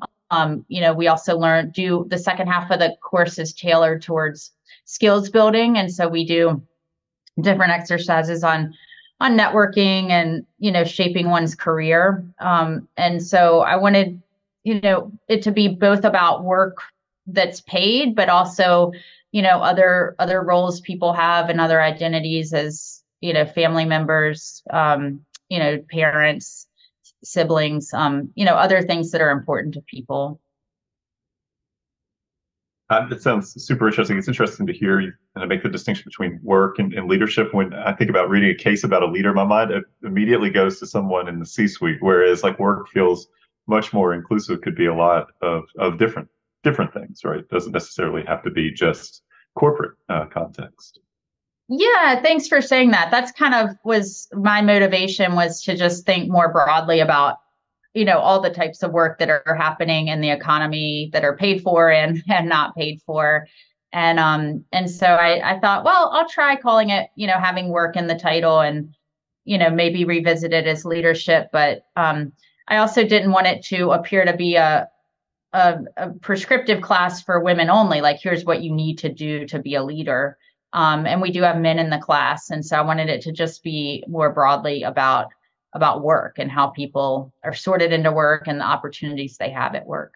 you 0.68 0.81
know, 0.81 0.92
we 0.92 1.07
also 1.07 1.37
learn 1.37 1.70
do 1.70 2.07
the 2.09 2.18
second 2.18 2.48
half 2.48 2.70
of 2.70 2.81
the 2.81 2.96
course 3.03 3.38
is 3.38 3.53
tailored 3.53 4.03
towards 4.03 4.53
skills 4.85 5.31
building. 5.31 5.79
And 5.79 5.92
so 5.92 6.09
we 6.09 6.24
do 6.24 6.62
different 7.40 7.73
exercises 7.73 8.44
on 8.44 8.75
on 9.20 9.37
networking 9.37 10.11
and 10.11 10.44
you 10.59 10.70
know 10.70 10.85
shaping 10.85 11.31
one's 11.31 11.55
career. 11.55 12.25
Um, 12.40 12.88
and 12.97 13.23
so 13.23 13.61
i 13.61 13.77
wanted 13.77 14.20
you 14.64 14.81
know 14.81 15.12
it 15.29 15.42
to 15.42 15.53
be 15.53 15.68
both 15.68 16.05
about 16.05 16.42
work 16.42 16.79
that's 17.27 17.61
paid 17.62 18.14
but 18.14 18.29
also 18.29 18.92
you 19.33 19.42
know 19.42 19.61
other 19.61 20.14
other 20.18 20.42
roles 20.42 20.81
people 20.81 21.12
have 21.12 21.49
and 21.49 21.61
other 21.61 21.81
identities 21.81 22.53
as 22.53 23.03
you 23.20 23.33
know 23.33 23.47
family 23.47 23.85
members 23.85 24.62
um, 24.70 25.20
you 25.49 25.59
know 25.59 25.79
parents 25.90 26.66
siblings 27.23 27.92
um, 27.94 28.31
you 28.35 28.44
know 28.44 28.55
other 28.55 28.83
things 28.83 29.11
that 29.11 29.20
are 29.20 29.31
important 29.31 29.75
to 29.75 29.81
people 29.83 30.40
uh, 32.98 33.09
it 33.11 33.22
sounds 33.22 33.62
super 33.64 33.87
interesting. 33.87 34.18
It's 34.18 34.28
interesting 34.28 34.66
to 34.66 34.72
hear 34.72 35.00
you 35.00 35.12
kind 35.35 35.42
of 35.42 35.48
make 35.48 35.62
the 35.62 35.68
distinction 35.68 36.04
between 36.07 36.40
work 36.42 36.78
and, 36.78 36.92
and, 36.92 37.09
leadership. 37.09 37.52
When 37.52 37.74
I 37.74 37.92
think 37.92 38.11
about 38.11 38.28
reading 38.28 38.50
a 38.50 38.54
case 38.54 38.85
about 38.85 39.02
a 39.02 39.07
leader, 39.07 39.33
my 39.33 39.44
mind 39.44 39.72
immediately 40.02 40.50
goes 40.50 40.78
to 40.80 40.87
someone 40.87 41.28
in 41.28 41.38
the 41.38 41.46
C-suite, 41.46 41.98
whereas 42.00 42.42
like 42.42 42.59
work 42.59 42.88
feels 42.88 43.28
much 43.66 43.92
more 43.92 44.14
inclusive. 44.14 44.61
Could 44.61 44.76
be 44.76 44.87
a 44.87 44.94
lot 44.94 45.28
of 45.42 45.64
of 45.78 45.98
different 45.98 46.28
different 46.62 46.92
things, 46.92 47.20
right? 47.24 47.40
It 47.40 47.50
doesn't 47.50 47.72
necessarily 47.72 48.24
have 48.26 48.42
to 48.42 48.50
be 48.50 48.70
just 48.70 49.22
corporate 49.54 49.96
uh, 50.09 50.26
context. 50.26 51.00
Yeah, 51.68 52.20
thanks 52.20 52.46
for 52.46 52.61
saying 52.61 52.90
that. 52.90 53.11
That's 53.11 53.33
kind 53.33 53.54
of 53.54 53.76
was 53.85 54.28
my 54.33 54.61
motivation 54.61 55.35
was 55.35 55.62
to 55.62 55.76
just 55.76 56.04
think 56.04 56.30
more 56.30 56.52
broadly 56.52 57.00
about 57.00 57.38
you 57.94 58.04
know 58.04 58.18
all 58.18 58.40
the 58.40 58.50
types 58.50 58.83
of 58.83 58.92
work 58.92 59.18
that 59.18 59.30
are 59.30 59.54
happening 59.54 60.09
in 60.09 60.20
the 60.20 60.30
economy 60.30 61.11
that 61.12 61.24
are 61.24 61.37
paid 61.37 61.62
for 61.62 61.90
and 61.90 62.22
and 62.28 62.48
not 62.48 62.74
paid 62.76 63.00
for. 63.07 63.46
And 63.92 64.18
um 64.18 64.64
and 64.72 64.90
so 64.90 65.07
i 65.07 65.54
i 65.54 65.61
thought 65.61 65.85
well 65.85 66.11
i'll 66.12 66.28
try 66.28 66.57
calling 66.57 66.90
it 66.90 67.11
you 67.14 67.28
know 67.28 67.38
having 67.38 67.68
work 67.68 67.96
in 67.96 68.09
the 68.09 68.18
title 68.18 68.59
and 68.59 68.92
you 69.44 69.57
know 69.57 69.70
maybe 69.70 70.04
revisit 70.04 70.52
it 70.52 70.66
as 70.66 70.85
leadership. 70.85 71.48
But 71.52 71.87
um 71.96 72.33
i 72.68 72.78
also 72.78 73.04
didn't 73.04 73.33
want 73.33 73.46
it 73.46 73.64
to 73.66 73.92
appear 73.92 74.24
to 74.24 74.37
be 74.37 74.57
a 74.57 74.88
a, 75.54 75.78
a 75.96 76.11
prescriptive 76.11 76.83
class 76.83 77.22
for 77.22 77.40
women 77.40 77.70
only. 77.70 78.00
Like 78.00 78.20
here's 78.20 78.44
what 78.44 78.62
you 78.62 78.74
need 78.74 78.98
to 78.98 79.09
do 79.09 79.46
to 79.46 79.61
be 79.61 79.76
a 79.76 79.85
leader. 79.85 80.37
Um, 80.72 81.07
and 81.07 81.22
we 81.22 81.30
do 81.30 81.42
have 81.42 81.59
men 81.59 81.78
in 81.78 81.90
the 81.90 81.98
class. 81.98 82.50
And 82.50 82.66
so 82.66 82.76
i 82.76 82.83
wanted 82.83 83.09
it 83.09 83.22
to 83.22 83.33
just 83.33 83.62
be 83.62 84.02
more 84.09 84.33
broadly 84.33 84.83
about 84.83 85.28
about 85.74 86.02
work 86.02 86.38
and 86.38 86.50
how 86.50 86.68
people 86.68 87.32
are 87.42 87.54
sorted 87.54 87.92
into 87.92 88.12
work 88.12 88.46
and 88.46 88.60
the 88.60 88.64
opportunities 88.64 89.37
they 89.37 89.50
have 89.50 89.74
at 89.74 89.87
work. 89.87 90.14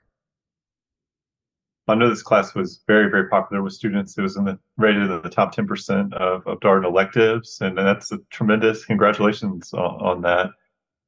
I 1.88 1.94
know 1.94 2.11
this 2.11 2.23
class 2.23 2.55
was 2.55 2.83
very, 2.87 3.11
very 3.11 3.29
popular 3.29 3.62
with 3.62 3.73
students. 3.73 4.16
It 4.18 4.23
was 4.23 4.37
in 4.37 4.44
the 4.44 4.59
rated 4.77 5.11
in 5.11 5.23
the 5.23 5.31
top 5.31 5.55
10% 5.55 6.12
of, 6.14 6.47
of 6.47 6.61
Darden 6.61 6.85
electives, 6.85 7.59
and 7.62 7.77
that's 7.79 8.12
a 8.12 8.18
tremendous 8.31 8.85
congratulations 8.85 9.73
on, 9.73 10.01
on 10.01 10.23
that. 10.23 10.51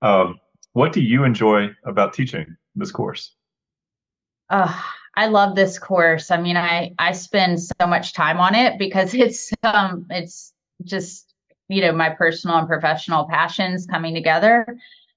Um, 0.00 0.40
what 0.72 0.92
do 0.92 1.02
you 1.02 1.24
enjoy 1.24 1.68
about 1.84 2.14
teaching 2.14 2.56
this 2.74 2.90
course? 2.90 3.34
Uh, 4.48 4.74
I 5.16 5.26
love 5.26 5.54
this 5.54 5.78
course. 5.78 6.30
I 6.30 6.40
mean, 6.40 6.56
I 6.56 6.94
I 6.98 7.12
spend 7.12 7.60
so 7.60 7.86
much 7.86 8.14
time 8.14 8.38
on 8.38 8.54
it 8.54 8.78
because 8.78 9.14
it's 9.14 9.52
um 9.62 10.06
it's 10.10 10.54
just 10.84 11.29
you 11.70 11.80
know 11.80 11.92
my 11.92 12.11
personal 12.11 12.56
and 12.56 12.68
professional 12.68 13.24
passions 13.24 13.87
coming 13.87 14.14
together. 14.14 14.66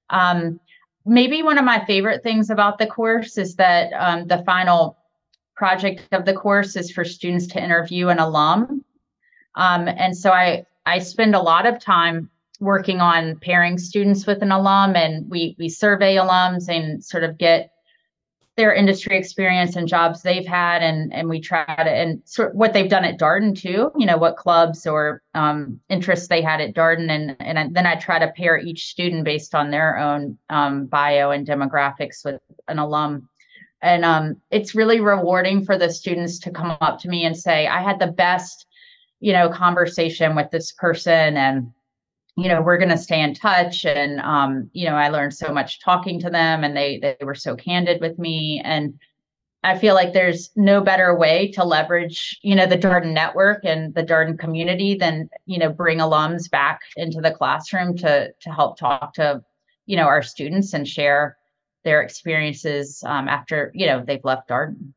Um, 0.10 0.60
maybe 1.06 1.44
one 1.44 1.58
of 1.58 1.66
my 1.66 1.84
favorite 1.86 2.24
things 2.24 2.50
about 2.50 2.78
the 2.78 2.88
course 2.88 3.38
is 3.38 3.56
that 3.56 3.92
um, 3.94 4.28
the 4.28 4.44
final 4.46 4.98
project 5.56 6.08
of 6.12 6.26
the 6.26 6.34
course 6.34 6.76
is 6.76 6.92
for 6.92 7.04
students 7.04 7.48
to 7.48 7.64
interview 7.64 8.08
an 8.08 8.20
alum. 8.20 8.84
Um, 9.56 9.88
and 9.88 10.16
so 10.18 10.32
i 10.32 10.66
i 10.86 11.00
spend 11.00 11.36
a 11.36 11.42
lot 11.42 11.66
of 11.66 11.80
time 11.80 12.30
working 12.60 13.02
on 13.02 13.38
pairing 13.40 13.78
students 13.78 14.26
with 14.26 14.42
an 14.42 14.52
alum 14.52 14.96
and 14.96 15.30
we 15.30 15.56
we 15.60 15.70
survey 15.70 16.16
alums 16.16 16.70
and 16.70 17.04
sort 17.04 17.24
of 17.24 17.38
get 17.38 17.73
their 18.56 18.74
industry 18.74 19.18
experience 19.18 19.76
and 19.76 19.88
jobs 19.88 20.22
they've 20.22 20.46
had 20.46 20.84
and 20.84 21.12
and 21.12 21.28
we 21.28 21.40
try 21.40 21.66
to 21.66 21.90
and 21.90 22.22
sort 22.26 22.54
what 22.54 22.72
they've 22.72 22.90
done 22.90 23.04
at 23.04 23.20
Darden 23.20 23.58
too 23.58 23.92
you 23.98 24.06
know 24.06 24.18
what 24.18 24.38
clubs 24.38 24.86
or 24.86 25.24
um, 25.34 25.80
interests 25.90 26.28
they 26.28 26.42
had 26.42 26.62
at 26.62 26.76
Darden 26.76 27.10
and 27.10 27.36
and 27.40 27.76
then 27.76 27.88
I 27.88 27.96
try 27.96 28.20
to 28.20 28.32
pair 28.32 28.58
each 28.58 28.88
student 28.88 29.24
based 29.24 29.56
on 29.56 29.72
their 29.72 29.98
own 29.98 30.38
um, 30.50 30.86
bio 30.86 31.32
and 31.32 31.48
demographics 31.48 32.24
with 32.24 32.40
an 32.68 32.80
alum. 32.80 33.28
And 33.82 34.06
um, 34.06 34.42
it's 34.50 34.76
really 34.76 35.02
rewarding 35.02 35.66
for 35.66 35.78
the 35.78 35.92
students 35.92 36.40
to 36.40 36.52
come 36.52 36.78
up 36.80 37.00
to 37.00 37.10
me 37.10 37.26
and 37.26 37.36
say 37.36 37.68
I 37.68 37.82
had 37.82 38.00
the 38.00 38.08
best 38.08 38.68
you 39.20 39.34
know 39.34 39.50
conversation 39.50 40.36
with 40.36 40.52
this 40.52 40.74
person 40.74 41.38
and 41.38 41.72
you 42.36 42.48
know 42.48 42.62
we're 42.62 42.78
going 42.78 42.90
to 42.90 42.98
stay 42.98 43.22
in 43.22 43.34
touch 43.34 43.86
and 43.86 44.20
um, 44.22 44.70
you 44.74 44.86
know 44.86 44.96
i 44.96 45.10
learned 45.10 45.34
so 45.34 45.54
much 45.54 45.82
talking 45.82 46.20
to 46.20 46.30
them 46.30 46.64
and 46.64 46.76
they 46.76 47.00
they 47.00 47.18
were 47.24 47.36
so 47.36 47.56
candid 47.56 48.02
with 48.02 48.18
me. 48.18 48.62
And 48.64 49.00
i 49.64 49.78
feel 49.78 49.94
like 49.94 50.14
there's 50.14 50.50
no 50.56 50.82
better 50.82 51.16
way 51.16 51.52
to 51.52 51.64
leverage 51.64 52.40
you 52.42 52.56
know 52.56 52.66
the 52.66 52.78
darden 52.78 53.14
network 53.14 53.64
and 53.64 53.94
the 53.94 54.04
darden 54.04 54.38
community 54.38 54.96
than 54.96 55.30
you 55.46 55.58
know 55.60 55.72
bring 55.72 56.00
alums 56.00 56.50
back 56.50 56.82
into 56.98 57.22
the 57.22 57.32
classroom 57.32 57.96
to 57.98 58.32
to 58.42 58.50
help 58.52 58.78
talk 58.78 59.14
to 59.14 59.42
you 59.86 59.96
know 59.96 60.06
our 60.06 60.22
students 60.22 60.74
and 60.74 60.88
share 60.88 61.38
their 61.84 62.02
experiences 62.02 63.04
um, 63.06 63.28
after 63.28 63.72
you 63.76 63.86
know 63.86 64.04
they've 64.06 64.24
left 64.24 64.50
darden. 64.50 64.94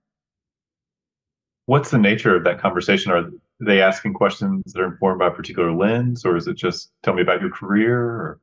What's 1.66 1.90
the 1.90 1.99
nature 1.99 2.37
of 2.37 2.44
that 2.44 2.61
conversation? 2.61 3.11
Are 3.11 3.29
they 3.61 3.81
asking 3.81 4.14
questions 4.14 4.73
that 4.73 4.81
are 4.81 4.87
informed 4.87 5.19
by 5.19 5.29
a 5.29 5.31
particular 5.31 5.73
lens 5.73 6.25
or 6.25 6.37
is 6.37 6.47
it 6.47 6.57
just 6.57 6.90
tell 7.03 7.14
me 7.14 7.23
about 7.23 7.40
your 7.40 7.51
career 7.51 7.99
or? 7.99 8.40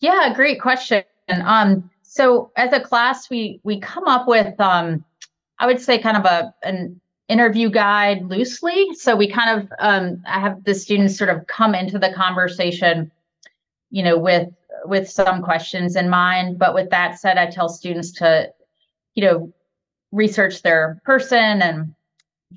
yeah 0.00 0.32
great 0.34 0.60
question. 0.60 1.02
Um 1.28 1.90
so 2.02 2.50
as 2.56 2.72
a 2.72 2.80
class 2.80 3.30
we 3.30 3.60
we 3.62 3.80
come 3.80 4.04
up 4.06 4.26
with 4.26 4.58
um 4.60 5.04
i 5.58 5.66
would 5.66 5.80
say 5.80 5.98
kind 5.98 6.16
of 6.16 6.24
a 6.24 6.54
an 6.62 7.00
interview 7.28 7.68
guide 7.68 8.22
loosely. 8.24 8.88
So 8.94 9.14
we 9.14 9.28
kind 9.28 9.60
of 9.60 9.72
um 9.78 10.22
i 10.26 10.40
have 10.40 10.64
the 10.64 10.74
students 10.74 11.16
sort 11.16 11.30
of 11.30 11.46
come 11.46 11.74
into 11.74 11.98
the 11.98 12.12
conversation 12.12 13.10
you 13.90 14.02
know 14.02 14.18
with 14.18 14.48
with 14.84 15.08
some 15.08 15.42
questions 15.42 15.96
in 15.96 16.08
mind. 16.08 16.58
But 16.58 16.74
with 16.74 16.90
that 16.90 17.18
said 17.18 17.38
i 17.38 17.46
tell 17.46 17.68
students 17.68 18.12
to 18.12 18.52
you 19.14 19.24
know 19.24 19.52
research 20.10 20.62
their 20.62 21.00
person 21.04 21.62
and 21.62 21.94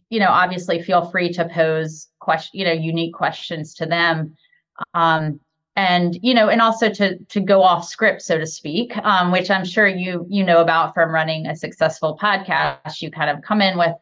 you 0.09 0.19
know, 0.19 0.29
obviously 0.29 0.81
feel 0.81 1.09
free 1.09 1.31
to 1.33 1.47
pose 1.49 2.07
question, 2.19 2.59
you 2.59 2.65
know, 2.65 2.71
unique 2.71 3.13
questions 3.13 3.73
to 3.75 3.85
them. 3.85 4.35
Um, 4.93 5.39
and 5.77 6.19
you 6.21 6.33
know 6.33 6.49
and 6.49 6.61
also 6.61 6.89
to 6.89 7.17
to 7.25 7.39
go 7.39 7.63
off 7.63 7.87
script 7.87 8.21
so 8.21 8.37
to 8.37 8.45
speak 8.45 8.91
um, 9.05 9.31
which 9.31 9.49
i'm 9.49 9.63
sure 9.63 9.87
you 9.87 10.25
you 10.27 10.43
know 10.43 10.59
about 10.59 10.93
from 10.93 11.13
running 11.13 11.47
a 11.47 11.55
successful 11.55 12.19
podcast. 12.21 13.01
You 13.01 13.09
kind 13.09 13.29
of 13.29 13.41
come 13.41 13.61
in 13.61 13.77
with 13.77 13.95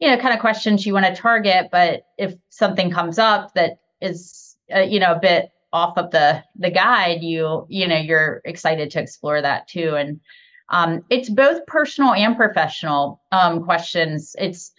you 0.00 0.08
know 0.08 0.16
kind 0.16 0.32
of 0.32 0.40
questions 0.40 0.86
you 0.86 0.94
want 0.94 1.04
to 1.04 1.14
target 1.14 1.68
but 1.70 2.06
if 2.16 2.34
something 2.48 2.90
comes 2.90 3.18
up 3.18 3.52
that 3.52 3.80
is 4.00 4.56
uh, 4.74 4.80
you 4.80 5.00
know 5.00 5.12
a 5.12 5.20
bit 5.20 5.52
off 5.72 5.96
of 5.96 6.10
the 6.10 6.42
the 6.56 6.70
guide 6.70 7.22
you 7.22 7.66
you 7.68 7.88
know 7.88 7.96
you're 7.96 8.42
excited 8.44 8.90
to 8.90 9.00
explore 9.00 9.40
that 9.40 9.68
too. 9.68 9.94
And 9.96 10.20
um, 10.68 11.04
it's 11.10 11.28
both 11.28 11.64
personal 11.66 12.14
and 12.14 12.36
professional 12.36 13.20
um, 13.32 13.64
questions. 13.64 14.34
It's 14.38 14.72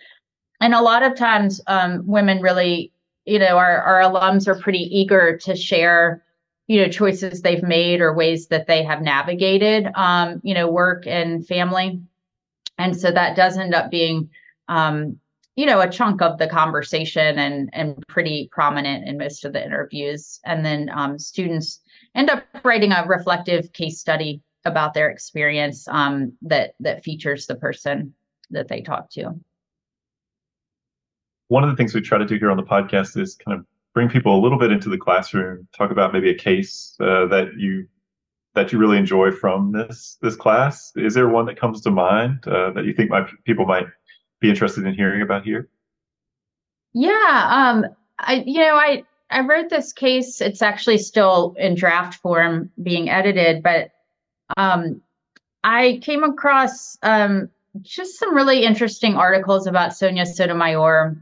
and 0.64 0.74
a 0.74 0.82
lot 0.82 1.04
of 1.04 1.16
times 1.16 1.60
um, 1.68 2.08
women 2.08 2.42
really 2.42 2.92
you 3.26 3.38
know 3.38 3.58
our, 3.58 3.82
our 3.82 4.02
alums 4.02 4.48
are 4.48 4.60
pretty 4.60 4.80
eager 4.80 5.38
to 5.38 5.56
share 5.56 6.24
you 6.68 6.82
know 6.82 6.88
choices 6.88 7.42
they've 7.42 7.64
made 7.64 8.00
or 8.00 8.14
ways 8.14 8.48
that 8.48 8.66
they 8.66 8.82
have 8.82 9.02
navigated 9.02 9.88
um, 9.96 10.40
you 10.44 10.54
know 10.54 10.68
work 10.70 11.06
and 11.06 11.46
family. 11.46 12.02
And 12.80 13.00
so 13.00 13.12
that 13.12 13.36
does 13.36 13.58
end 13.58 13.76
up 13.76 13.92
being 13.92 14.30
um, 14.70 15.20
you 15.58 15.66
know 15.66 15.82
a 15.82 15.90
chunk 15.90 16.22
of 16.22 16.38
the 16.38 16.48
conversation 16.48 17.38
and 17.38 17.70
and 17.74 18.02
pretty 18.08 18.50
prominent 18.52 19.06
in 19.08 19.18
most 19.18 19.44
of 19.44 19.52
the 19.52 19.64
interviews. 19.64 20.40
And 20.46 20.66
then 20.66 20.90
um, 20.94 21.20
students 21.20 21.82
end 22.16 22.30
up 22.30 22.46
writing 22.64 22.94
a 22.94 23.06
reflective 23.06 23.74
case 23.74 24.00
study 24.00 24.42
about 24.64 24.94
their 24.94 25.10
experience 25.10 25.90
um, 25.90 26.32
that 26.42 26.76
that 26.80 27.04
features 27.04 27.48
the 27.48 27.56
person 27.56 28.14
that 28.50 28.70
they 28.70 28.82
talk 28.82 29.10
to 29.12 29.38
one 31.48 31.64
of 31.64 31.70
the 31.70 31.76
things 31.76 31.94
we 31.94 32.02
try 32.02 32.18
to 32.18 32.26
do 32.26 32.38
here 32.38 32.52
on 32.52 32.58
the 32.58 32.64
podcast 32.64 33.18
is 33.18 33.36
kind 33.36 33.58
of 33.60 33.66
bring 33.94 34.10
people 34.10 34.38
a 34.38 34.42
little 34.42 34.58
bit 34.58 34.72
into 34.72 34.90
the 34.90 34.98
classroom, 34.98 35.68
talk 35.76 35.92
about 35.92 36.14
maybe 36.14 36.30
a 36.30 36.36
case 36.36 36.96
uh, 37.00 37.26
that 37.28 37.54
you 37.58 37.88
that 38.56 38.72
you 38.72 38.78
really 38.78 38.98
enjoy 38.98 39.32
from 39.32 39.72
this 39.72 40.18
this 40.22 40.36
class. 40.36 40.92
Is 40.96 41.14
there 41.14 41.30
one 41.30 41.46
that 41.46 41.60
comes 41.60 41.82
to 41.82 41.92
mind 41.92 42.48
uh, 42.48 42.72
that 42.72 42.86
you 42.86 42.94
think 42.94 43.10
might, 43.10 43.28
people 43.46 43.66
might 43.66 43.86
be 44.40 44.50
interested 44.50 44.86
in 44.86 44.94
hearing 44.94 45.22
about 45.22 45.44
here? 45.44 45.70
Yeah, 46.94 47.48
um, 47.50 47.86
I 48.20 48.44
you 48.46 48.60
know 48.60 48.76
I 48.76 49.04
I 49.30 49.42
wrote 49.42 49.70
this 49.70 49.94
case. 49.94 50.42
It's 50.42 50.62
actually 50.62 51.00
still 51.00 51.56
in 51.58 51.76
draft 51.76 52.16
form, 52.22 52.72
being 52.82 53.10
edited, 53.10 53.64
but 53.64 53.92
um, 54.58 55.02
I 55.64 56.00
came 56.04 56.24
across 56.24 56.98
um, 57.02 57.50
just 57.82 58.20
some 58.20 58.36
really 58.36 58.64
interesting 58.64 59.16
articles 59.16 59.66
about 59.66 59.96
Sonia 59.96 60.26
Sotomayor 60.26 61.18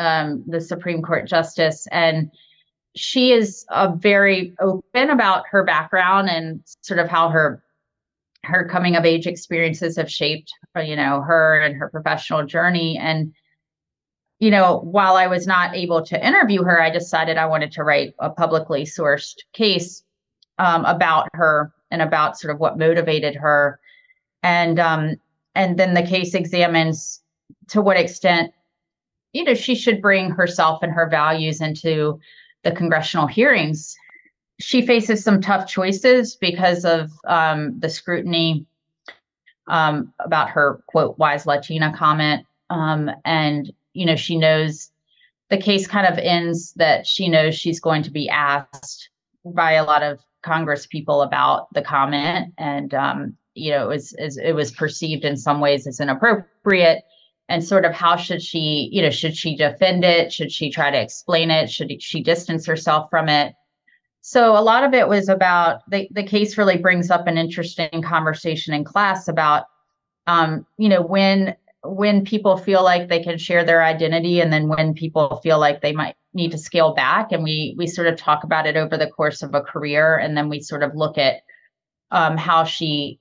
um, 0.00 0.42
the 0.46 0.60
Supreme 0.60 1.02
Court 1.02 1.28
justice, 1.28 1.86
and 1.92 2.30
she 2.96 3.32
is 3.32 3.64
uh, 3.68 3.92
very 3.92 4.54
open 4.60 5.10
about 5.10 5.44
her 5.50 5.62
background 5.64 6.28
and 6.28 6.60
sort 6.80 6.98
of 6.98 7.08
how 7.08 7.28
her 7.28 7.62
her 8.44 8.66
coming 8.66 8.96
of 8.96 9.04
age 9.04 9.26
experiences 9.26 9.96
have 9.96 10.10
shaped 10.10 10.52
uh, 10.76 10.80
you 10.80 10.96
know 10.96 11.20
her 11.20 11.60
and 11.60 11.76
her 11.76 11.88
professional 11.88 12.44
journey. 12.44 12.98
And 12.98 13.32
you 14.38 14.50
know 14.50 14.80
while 14.80 15.16
i 15.16 15.26
was 15.26 15.46
not 15.46 15.76
able 15.76 16.02
to 16.02 16.26
interview 16.26 16.62
her 16.62 16.80
i 16.80 16.88
decided 16.88 17.36
i 17.36 17.44
wanted 17.44 17.70
to 17.72 17.84
write 17.84 18.14
a 18.20 18.30
publicly 18.30 18.84
sourced 18.84 19.34
case 19.52 20.02
um, 20.60 20.84
about 20.84 21.28
her 21.34 21.72
and 21.90 22.02
about 22.02 22.38
sort 22.38 22.54
of 22.54 22.60
what 22.60 22.78
motivated 22.78 23.34
her. 23.34 23.80
And 24.42 24.78
um, 24.78 25.16
and 25.54 25.78
then 25.78 25.94
the 25.94 26.02
case 26.02 26.34
examines 26.34 27.20
to 27.68 27.80
what 27.80 27.96
extent 27.96 28.52
you 29.32 29.44
know, 29.44 29.54
she 29.54 29.74
should 29.74 30.02
bring 30.02 30.30
herself 30.30 30.82
and 30.82 30.92
her 30.92 31.08
values 31.08 31.60
into 31.60 32.20
the 32.62 32.72
congressional 32.72 33.26
hearings. 33.26 33.96
She 34.58 34.86
faces 34.86 35.22
some 35.22 35.40
tough 35.40 35.68
choices 35.68 36.36
because 36.36 36.84
of 36.84 37.10
um, 37.26 37.78
the 37.78 37.88
scrutiny 37.88 38.66
um, 39.68 40.12
about 40.18 40.50
her 40.50 40.82
quote 40.88 41.18
wise 41.18 41.46
Latina 41.46 41.94
comment. 41.96 42.44
Um, 42.68 43.10
and, 43.24 43.72
you 43.94 44.04
know, 44.04 44.16
she 44.16 44.36
knows 44.36 44.90
the 45.48 45.56
case 45.58 45.86
kind 45.86 46.06
of 46.06 46.18
ends 46.18 46.72
that 46.74 47.06
she 47.06 47.28
knows 47.28 47.54
she's 47.54 47.80
going 47.80 48.02
to 48.02 48.10
be 48.10 48.28
asked 48.28 49.08
by 49.44 49.72
a 49.72 49.84
lot 49.84 50.02
of 50.02 50.20
Congress 50.42 50.86
people 50.86 51.22
about 51.22 51.72
the 51.72 51.82
comment. 51.82 52.52
And, 52.58 52.92
um, 52.94 53.36
you 53.54 53.70
know, 53.70 53.84
it 53.84 53.88
was, 53.88 54.14
it 54.18 54.54
was 54.54 54.70
perceived 54.70 55.24
in 55.24 55.36
some 55.36 55.60
ways 55.60 55.86
as 55.86 56.00
inappropriate 56.00 57.02
and 57.50 57.64
sort 57.64 57.84
of 57.84 57.92
how 57.92 58.16
should 58.16 58.42
she 58.42 58.88
you 58.92 59.02
know 59.02 59.10
should 59.10 59.36
she 59.36 59.56
defend 59.56 60.04
it? 60.04 60.32
Should 60.32 60.52
she 60.52 60.70
try 60.70 60.90
to 60.90 61.00
explain 61.00 61.50
it? 61.50 61.68
Should 61.68 62.02
she 62.02 62.22
distance 62.22 62.64
herself 62.64 63.10
from 63.10 63.28
it? 63.28 63.54
So 64.22 64.56
a 64.56 64.60
lot 64.60 64.84
of 64.84 64.94
it 64.94 65.08
was 65.08 65.28
about 65.28 65.80
the, 65.90 66.08
the 66.10 66.22
case 66.22 66.56
really 66.56 66.76
brings 66.76 67.10
up 67.10 67.26
an 67.26 67.38
interesting 67.38 68.02
conversation 68.02 68.72
in 68.72 68.84
class 68.84 69.28
about 69.28 69.64
um, 70.26 70.66
you 70.78 70.88
know 70.88 71.02
when 71.02 71.56
when 71.82 72.24
people 72.24 72.56
feel 72.56 72.84
like 72.84 73.08
they 73.08 73.22
can 73.22 73.38
share 73.38 73.64
their 73.64 73.82
identity 73.82 74.40
and 74.40 74.52
then 74.52 74.68
when 74.68 74.94
people 74.94 75.40
feel 75.42 75.58
like 75.58 75.80
they 75.80 75.92
might 75.92 76.14
need 76.34 76.52
to 76.52 76.58
scale 76.58 76.94
back. 76.94 77.32
And 77.32 77.42
we 77.42 77.74
we 77.76 77.86
sort 77.86 78.06
of 78.06 78.16
talk 78.16 78.44
about 78.44 78.66
it 78.66 78.76
over 78.76 78.96
the 78.96 79.08
course 79.08 79.42
of 79.42 79.54
a 79.54 79.62
career. 79.62 80.16
And 80.16 80.36
then 80.36 80.48
we 80.48 80.60
sort 80.60 80.82
of 80.82 80.94
look 80.94 81.18
at 81.18 81.42
um, 82.10 82.36
how 82.36 82.64
she 82.64 83.18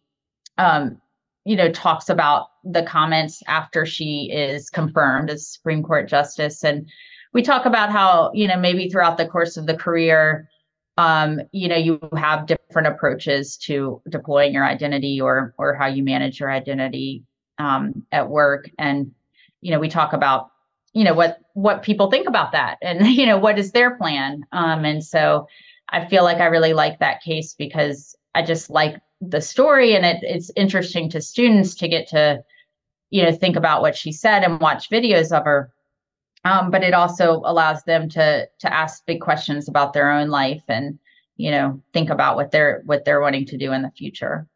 um, 0.57 1.01
you 1.45 1.55
know 1.55 1.71
talks 1.71 2.09
about 2.09 2.48
the 2.63 2.83
comments 2.83 3.41
after 3.47 3.85
she 3.85 4.29
is 4.31 4.69
confirmed 4.69 5.29
as 5.29 5.47
Supreme 5.47 5.83
Court 5.83 6.07
justice. 6.09 6.63
And 6.63 6.89
we 7.33 7.41
talk 7.41 7.65
about 7.65 7.91
how, 7.91 8.31
you 8.33 8.47
know, 8.47 8.57
maybe 8.57 8.89
throughout 8.89 9.17
the 9.17 9.27
course 9.27 9.57
of 9.57 9.65
the 9.65 9.77
career, 9.77 10.49
um, 10.97 11.39
you 11.51 11.69
know, 11.69 11.77
you 11.77 11.99
have 12.17 12.47
different 12.47 12.87
approaches 12.87 13.55
to 13.57 14.01
deploying 14.09 14.53
your 14.53 14.65
identity 14.65 15.21
or 15.21 15.53
or 15.57 15.73
how 15.73 15.87
you 15.87 16.03
manage 16.03 16.39
your 16.39 16.51
identity 16.51 17.23
um, 17.57 18.05
at 18.11 18.29
work. 18.29 18.69
And, 18.77 19.11
you 19.61 19.71
know, 19.71 19.79
we 19.79 19.87
talk 19.87 20.13
about, 20.13 20.51
you 20.93 21.03
know, 21.03 21.13
what 21.13 21.39
what 21.53 21.83
people 21.83 22.11
think 22.11 22.27
about 22.27 22.51
that 22.51 22.77
and, 22.81 23.07
you 23.07 23.25
know, 23.25 23.37
what 23.37 23.59
is 23.59 23.71
their 23.71 23.95
plan. 23.95 24.43
Um, 24.51 24.83
and 24.83 25.03
so 25.03 25.47
I 25.89 26.05
feel 26.05 26.23
like 26.23 26.37
I 26.37 26.45
really 26.45 26.73
like 26.73 26.99
that 26.99 27.21
case 27.21 27.53
because 27.53 28.15
I 28.35 28.41
just 28.41 28.69
like 28.69 28.99
the 29.21 29.41
story 29.41 29.95
and 29.95 30.05
it, 30.05 30.17
it's 30.21 30.51
interesting 30.55 31.09
to 31.09 31.21
students 31.21 31.75
to 31.75 31.87
get 31.87 32.07
to 32.07 32.43
you 33.09 33.23
know 33.23 33.31
think 33.31 33.55
about 33.55 33.81
what 33.81 33.95
she 33.95 34.11
said 34.11 34.43
and 34.43 34.59
watch 34.59 34.89
videos 34.89 35.31
of 35.31 35.43
her. 35.45 35.71
Um, 36.45 36.71
but 36.71 36.83
it 36.83 36.93
also 36.93 37.41
allows 37.43 37.83
them 37.83 38.07
to 38.09 38.47
to 38.59 38.73
ask 38.73 39.05
big 39.05 39.21
questions 39.21 39.67
about 39.67 39.93
their 39.93 40.09
own 40.09 40.29
life 40.29 40.63
and 40.67 40.97
you 41.35 41.51
know 41.51 41.81
think 41.93 42.09
about 42.09 42.35
what 42.35 42.51
they're 42.51 42.81
what 42.85 43.03
they're 43.03 43.21
wanting 43.21 43.45
to 43.47 43.57
do 43.57 43.73
in 43.73 43.81
the 43.81 43.91
future. 43.91 44.47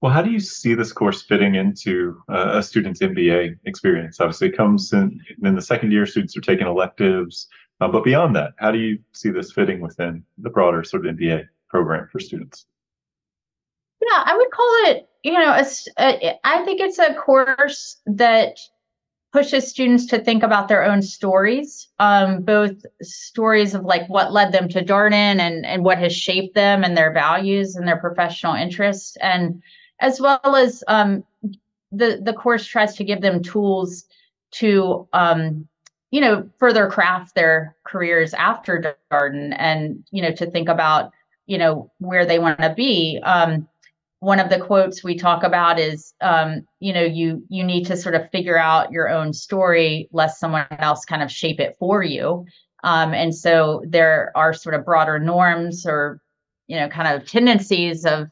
Well 0.00 0.12
how 0.12 0.22
do 0.22 0.30
you 0.30 0.38
see 0.38 0.74
this 0.74 0.92
course 0.92 1.22
fitting 1.22 1.56
into 1.56 2.22
uh, 2.28 2.58
a 2.58 2.62
student's 2.62 3.00
mba 3.00 3.56
experience? 3.64 4.20
Obviously 4.20 4.48
it 4.48 4.56
comes 4.56 4.92
in 4.92 5.18
in 5.42 5.56
the 5.56 5.62
second 5.62 5.90
year 5.90 6.06
students 6.06 6.36
are 6.36 6.42
taking 6.42 6.68
electives 6.68 7.48
uh, 7.80 7.88
but 7.88 8.04
beyond 8.04 8.36
that 8.36 8.52
how 8.58 8.70
do 8.70 8.78
you 8.78 8.98
see 9.12 9.30
this 9.30 9.50
fitting 9.50 9.80
within 9.80 10.22
the 10.38 10.50
broader 10.50 10.84
sort 10.84 11.04
of 11.04 11.16
mba 11.16 11.48
program 11.74 12.08
for 12.12 12.20
students? 12.20 12.66
Yeah 14.00 14.22
i 14.26 14.36
would 14.36 14.50
call 14.50 14.72
it 14.90 15.08
you 15.24 15.32
know, 15.32 15.54
a, 15.54 15.64
a, 15.98 16.38
I 16.44 16.64
think 16.64 16.80
it's 16.80 16.98
a 16.98 17.14
course 17.14 17.96
that 18.06 18.58
pushes 19.32 19.68
students 19.68 20.06
to 20.06 20.18
think 20.18 20.42
about 20.44 20.68
their 20.68 20.84
own 20.84 21.02
stories, 21.02 21.88
um, 21.98 22.42
both 22.42 22.84
stories 23.02 23.74
of 23.74 23.84
like 23.84 24.06
what 24.08 24.32
led 24.32 24.52
them 24.52 24.68
to 24.68 24.84
Darden 24.84 25.40
and 25.40 25.66
and 25.66 25.82
what 25.82 25.98
has 25.98 26.14
shaped 26.14 26.54
them 26.54 26.84
and 26.84 26.96
their 26.96 27.12
values 27.12 27.74
and 27.74 27.88
their 27.88 27.96
professional 27.96 28.54
interests, 28.54 29.16
and 29.16 29.62
as 29.98 30.20
well 30.20 30.54
as 30.54 30.84
um, 30.88 31.24
the 31.90 32.20
the 32.22 32.34
course 32.34 32.66
tries 32.66 32.94
to 32.96 33.04
give 33.04 33.22
them 33.22 33.42
tools 33.42 34.04
to 34.52 35.08
um, 35.14 35.66
you 36.10 36.20
know 36.20 36.48
further 36.58 36.86
craft 36.88 37.34
their 37.34 37.74
careers 37.84 38.34
after 38.34 38.94
Darden 39.10 39.56
and 39.58 40.04
you 40.10 40.20
know 40.20 40.32
to 40.32 40.50
think 40.50 40.68
about 40.68 41.12
you 41.46 41.58
know 41.58 41.90
where 41.98 42.26
they 42.26 42.38
want 42.38 42.60
to 42.60 42.74
be. 42.74 43.20
Um, 43.22 43.68
one 44.20 44.40
of 44.40 44.48
the 44.48 44.58
quotes 44.58 45.04
we 45.04 45.16
talk 45.16 45.42
about 45.42 45.78
is 45.78 46.14
um, 46.22 46.66
you 46.80 46.92
know 46.92 47.02
you 47.02 47.44
you 47.48 47.62
need 47.62 47.84
to 47.86 47.96
sort 47.96 48.14
of 48.14 48.30
figure 48.30 48.58
out 48.58 48.90
your 48.90 49.08
own 49.08 49.32
story 49.32 50.08
lest 50.12 50.40
someone 50.40 50.66
else 50.70 51.04
kind 51.04 51.22
of 51.22 51.30
shape 51.30 51.60
it 51.60 51.76
for 51.78 52.02
you 52.02 52.44
um, 52.84 53.14
and 53.14 53.34
so 53.34 53.82
there 53.86 54.32
are 54.34 54.52
sort 54.52 54.74
of 54.74 54.84
broader 54.84 55.18
norms 55.18 55.86
or 55.86 56.20
you 56.68 56.76
know 56.76 56.88
kind 56.88 57.08
of 57.08 57.28
tendencies 57.28 58.06
of 58.06 58.28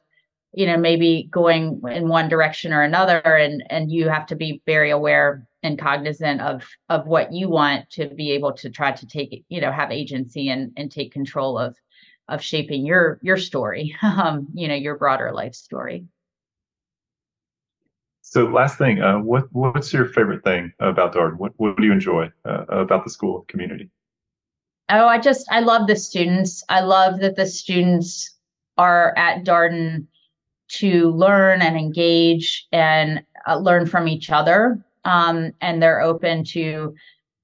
you 0.52 0.66
know 0.66 0.76
maybe 0.76 1.28
going 1.30 1.80
in 1.90 2.08
one 2.08 2.28
direction 2.28 2.72
or 2.72 2.82
another 2.82 3.18
and 3.20 3.62
and 3.70 3.90
you 3.90 4.08
have 4.08 4.26
to 4.26 4.36
be 4.36 4.62
very 4.66 4.90
aware 4.90 5.46
and 5.62 5.78
cognizant 5.78 6.40
of 6.40 6.66
of 6.88 7.06
what 7.06 7.32
you 7.32 7.48
want 7.48 7.88
to 7.90 8.08
be 8.08 8.32
able 8.32 8.52
to 8.52 8.70
try 8.70 8.92
to 8.92 9.06
take 9.06 9.44
you 9.48 9.60
know 9.60 9.72
have 9.72 9.90
agency 9.90 10.48
and 10.48 10.72
and 10.76 10.90
take 10.90 11.12
control 11.12 11.58
of 11.58 11.76
of 12.28 12.42
shaping 12.42 12.86
your 12.86 13.18
your 13.22 13.36
story 13.36 13.96
um, 14.02 14.46
you 14.54 14.68
know 14.68 14.74
your 14.74 14.96
broader 14.96 15.32
life 15.32 15.54
story 15.54 16.06
so 18.22 18.44
last 18.44 18.78
thing 18.78 19.00
uh, 19.02 19.18
what 19.18 19.44
what's 19.52 19.92
your 19.92 20.06
favorite 20.06 20.44
thing 20.44 20.72
about 20.80 21.14
darden 21.14 21.36
what, 21.36 21.52
what 21.56 21.76
do 21.76 21.84
you 21.84 21.92
enjoy 21.92 22.30
uh, 22.44 22.64
about 22.68 23.04
the 23.04 23.10
school 23.10 23.44
community 23.48 23.90
Oh, 24.88 25.06
I 25.06 25.18
just 25.18 25.46
I 25.50 25.60
love 25.60 25.86
the 25.86 25.96
students. 25.96 26.62
I 26.68 26.80
love 26.80 27.20
that 27.20 27.34
the 27.34 27.46
students 27.46 28.36
are 28.76 29.16
at 29.16 29.42
Darden 29.44 30.06
to 30.68 31.10
learn 31.10 31.62
and 31.62 31.76
engage 31.76 32.66
and 32.72 33.22
uh, 33.46 33.56
learn 33.56 33.86
from 33.86 34.06
each 34.06 34.30
other. 34.30 34.84
Um, 35.04 35.52
and 35.62 35.82
they're 35.82 36.02
open 36.02 36.44
to, 36.44 36.94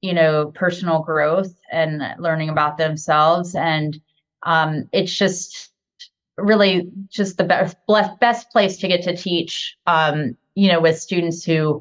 you 0.02 0.12
know, 0.12 0.52
personal 0.54 1.02
growth 1.02 1.54
and 1.72 2.02
learning 2.18 2.50
about 2.50 2.76
themselves. 2.76 3.54
And 3.54 3.98
um, 4.44 4.88
it's 4.92 5.16
just 5.16 5.70
really 6.36 6.88
just 7.08 7.36
the 7.36 7.44
best 7.44 7.76
best 8.20 8.50
place 8.50 8.76
to 8.78 8.88
get 8.88 9.02
to 9.02 9.16
teach. 9.16 9.76
Um, 9.86 10.36
you 10.54 10.68
know, 10.68 10.80
with 10.80 10.98
students 10.98 11.44
who 11.44 11.80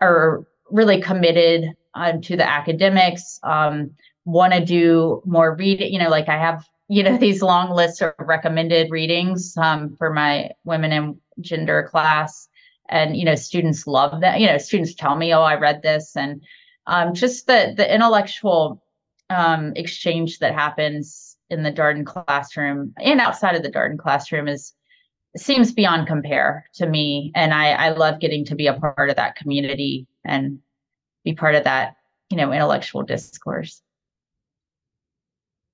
are 0.00 0.44
really 0.70 1.00
committed 1.00 1.70
uh, 1.94 2.12
to 2.22 2.36
the 2.36 2.48
academics. 2.48 3.40
Um, 3.42 3.90
want 4.26 4.52
to 4.52 4.64
do 4.64 5.22
more 5.24 5.54
reading, 5.54 5.92
you 5.92 5.98
know, 5.98 6.10
like 6.10 6.28
I 6.28 6.36
have, 6.36 6.68
you 6.88 7.02
know, 7.02 7.16
these 7.20 7.40
long 7.40 7.70
lists 7.70 8.02
of 8.02 8.12
recommended 8.18 8.90
readings 8.90 9.56
um, 9.56 9.96
for 9.96 10.12
my 10.12 10.50
women 10.64 10.92
and 10.92 11.16
gender 11.40 11.88
class. 11.90 12.48
And, 12.88 13.16
you 13.16 13.24
know, 13.24 13.34
students 13.34 13.86
love 13.86 14.20
that. 14.20 14.40
You 14.40 14.46
know, 14.46 14.58
students 14.58 14.94
tell 14.94 15.16
me, 15.16 15.32
oh, 15.32 15.42
I 15.42 15.56
read 15.56 15.82
this. 15.82 16.14
And 16.16 16.42
um, 16.86 17.14
just 17.14 17.46
the, 17.46 17.72
the 17.76 17.92
intellectual 17.92 18.82
um, 19.30 19.72
exchange 19.74 20.38
that 20.38 20.54
happens 20.54 21.25
in 21.50 21.62
the 21.62 21.72
Darden 21.72 22.04
classroom 22.04 22.92
and 22.98 23.20
outside 23.20 23.54
of 23.54 23.62
the 23.62 23.70
Darden 23.70 23.98
classroom 23.98 24.48
is 24.48 24.74
seems 25.36 25.72
beyond 25.72 26.06
compare 26.06 26.64
to 26.74 26.86
me. 26.86 27.30
And 27.34 27.52
I, 27.52 27.72
I 27.72 27.88
love 27.90 28.20
getting 28.20 28.44
to 28.46 28.54
be 28.54 28.66
a 28.66 28.74
part 28.74 29.10
of 29.10 29.16
that 29.16 29.36
community 29.36 30.06
and 30.24 30.60
be 31.24 31.34
part 31.34 31.54
of 31.54 31.64
that, 31.64 31.96
you 32.30 32.36
know, 32.36 32.52
intellectual 32.52 33.02
discourse. 33.02 33.82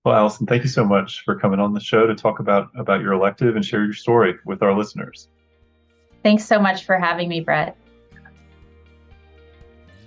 Well, 0.05 0.17
Allison, 0.17 0.47
thank 0.47 0.65
you 0.65 0.69
so 0.69 0.85
much 0.85 1.23
for 1.25 1.39
coming 1.39 1.61
on 1.61 1.75
the 1.75 1.81
show 1.81 2.07
to 2.09 2.15
talk 2.15 2.41
about 2.41 2.71
about 2.77 3.01
your 3.01 3.13
elective 3.13 3.55
and 3.55 3.65
share 3.65 3.85
your 3.85 3.95
story 3.95 4.35
with 4.45 4.63
our 4.63 4.77
listeners. 4.77 5.29
Thanks 6.25 6.45
so 6.45 6.59
much 6.61 6.85
for 6.85 6.99
having 6.99 7.29
me, 7.29 7.41
Brett. 7.41 7.77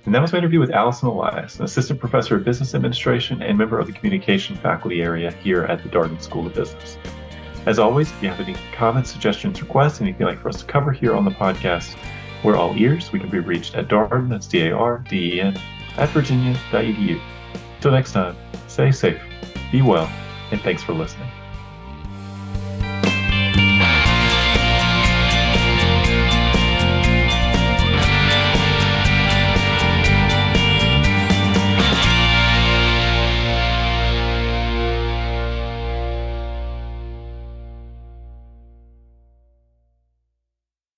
And 0.05 0.13
that 0.13 0.21
was 0.21 0.31
my 0.31 0.37
interview 0.37 0.59
with 0.59 0.71
Allison 0.71 1.07
Elias, 1.09 1.57
an 1.57 1.65
assistant 1.65 1.99
professor 1.99 2.35
of 2.35 2.43
business 2.43 2.75
administration 2.75 3.41
and 3.41 3.57
member 3.57 3.79
of 3.79 3.87
the 3.87 3.93
communication 3.93 4.55
faculty 4.55 5.01
area 5.01 5.31
here 5.31 5.63
at 5.63 5.81
the 5.81 5.89
Darden 5.89 6.21
School 6.21 6.45
of 6.45 6.53
Business. 6.53 6.97
As 7.65 7.79
always, 7.79 8.11
if 8.11 8.21
you 8.21 8.29
have 8.29 8.39
any 8.39 8.55
comments, 8.71 9.11
suggestions, 9.11 9.61
requests, 9.61 10.01
anything 10.01 10.19
you'd 10.19 10.27
like 10.27 10.39
for 10.39 10.49
us 10.49 10.59
to 10.59 10.65
cover 10.65 10.91
here 10.91 11.15
on 11.15 11.25
the 11.25 11.31
podcast, 11.31 11.97
we're 12.43 12.55
all 12.55 12.75
ears. 12.77 13.11
We 13.11 13.19
can 13.19 13.29
be 13.29 13.39
reached 13.39 13.73
at 13.73 13.87
Darden, 13.87 14.29
that's 14.29 14.45
D 14.45 14.67
A 14.67 14.75
R 14.75 15.03
D 15.09 15.37
E 15.37 15.41
N, 15.41 15.59
at 15.97 16.09
virginia.edu. 16.09 17.19
Until 17.77 17.91
next 17.91 18.11
time, 18.11 18.35
stay 18.67 18.91
safe 18.91 19.19
be 19.71 19.81
well, 19.81 20.09
and 20.51 20.61
thanks 20.61 20.83
for 20.83 20.93
listening. 20.93 21.29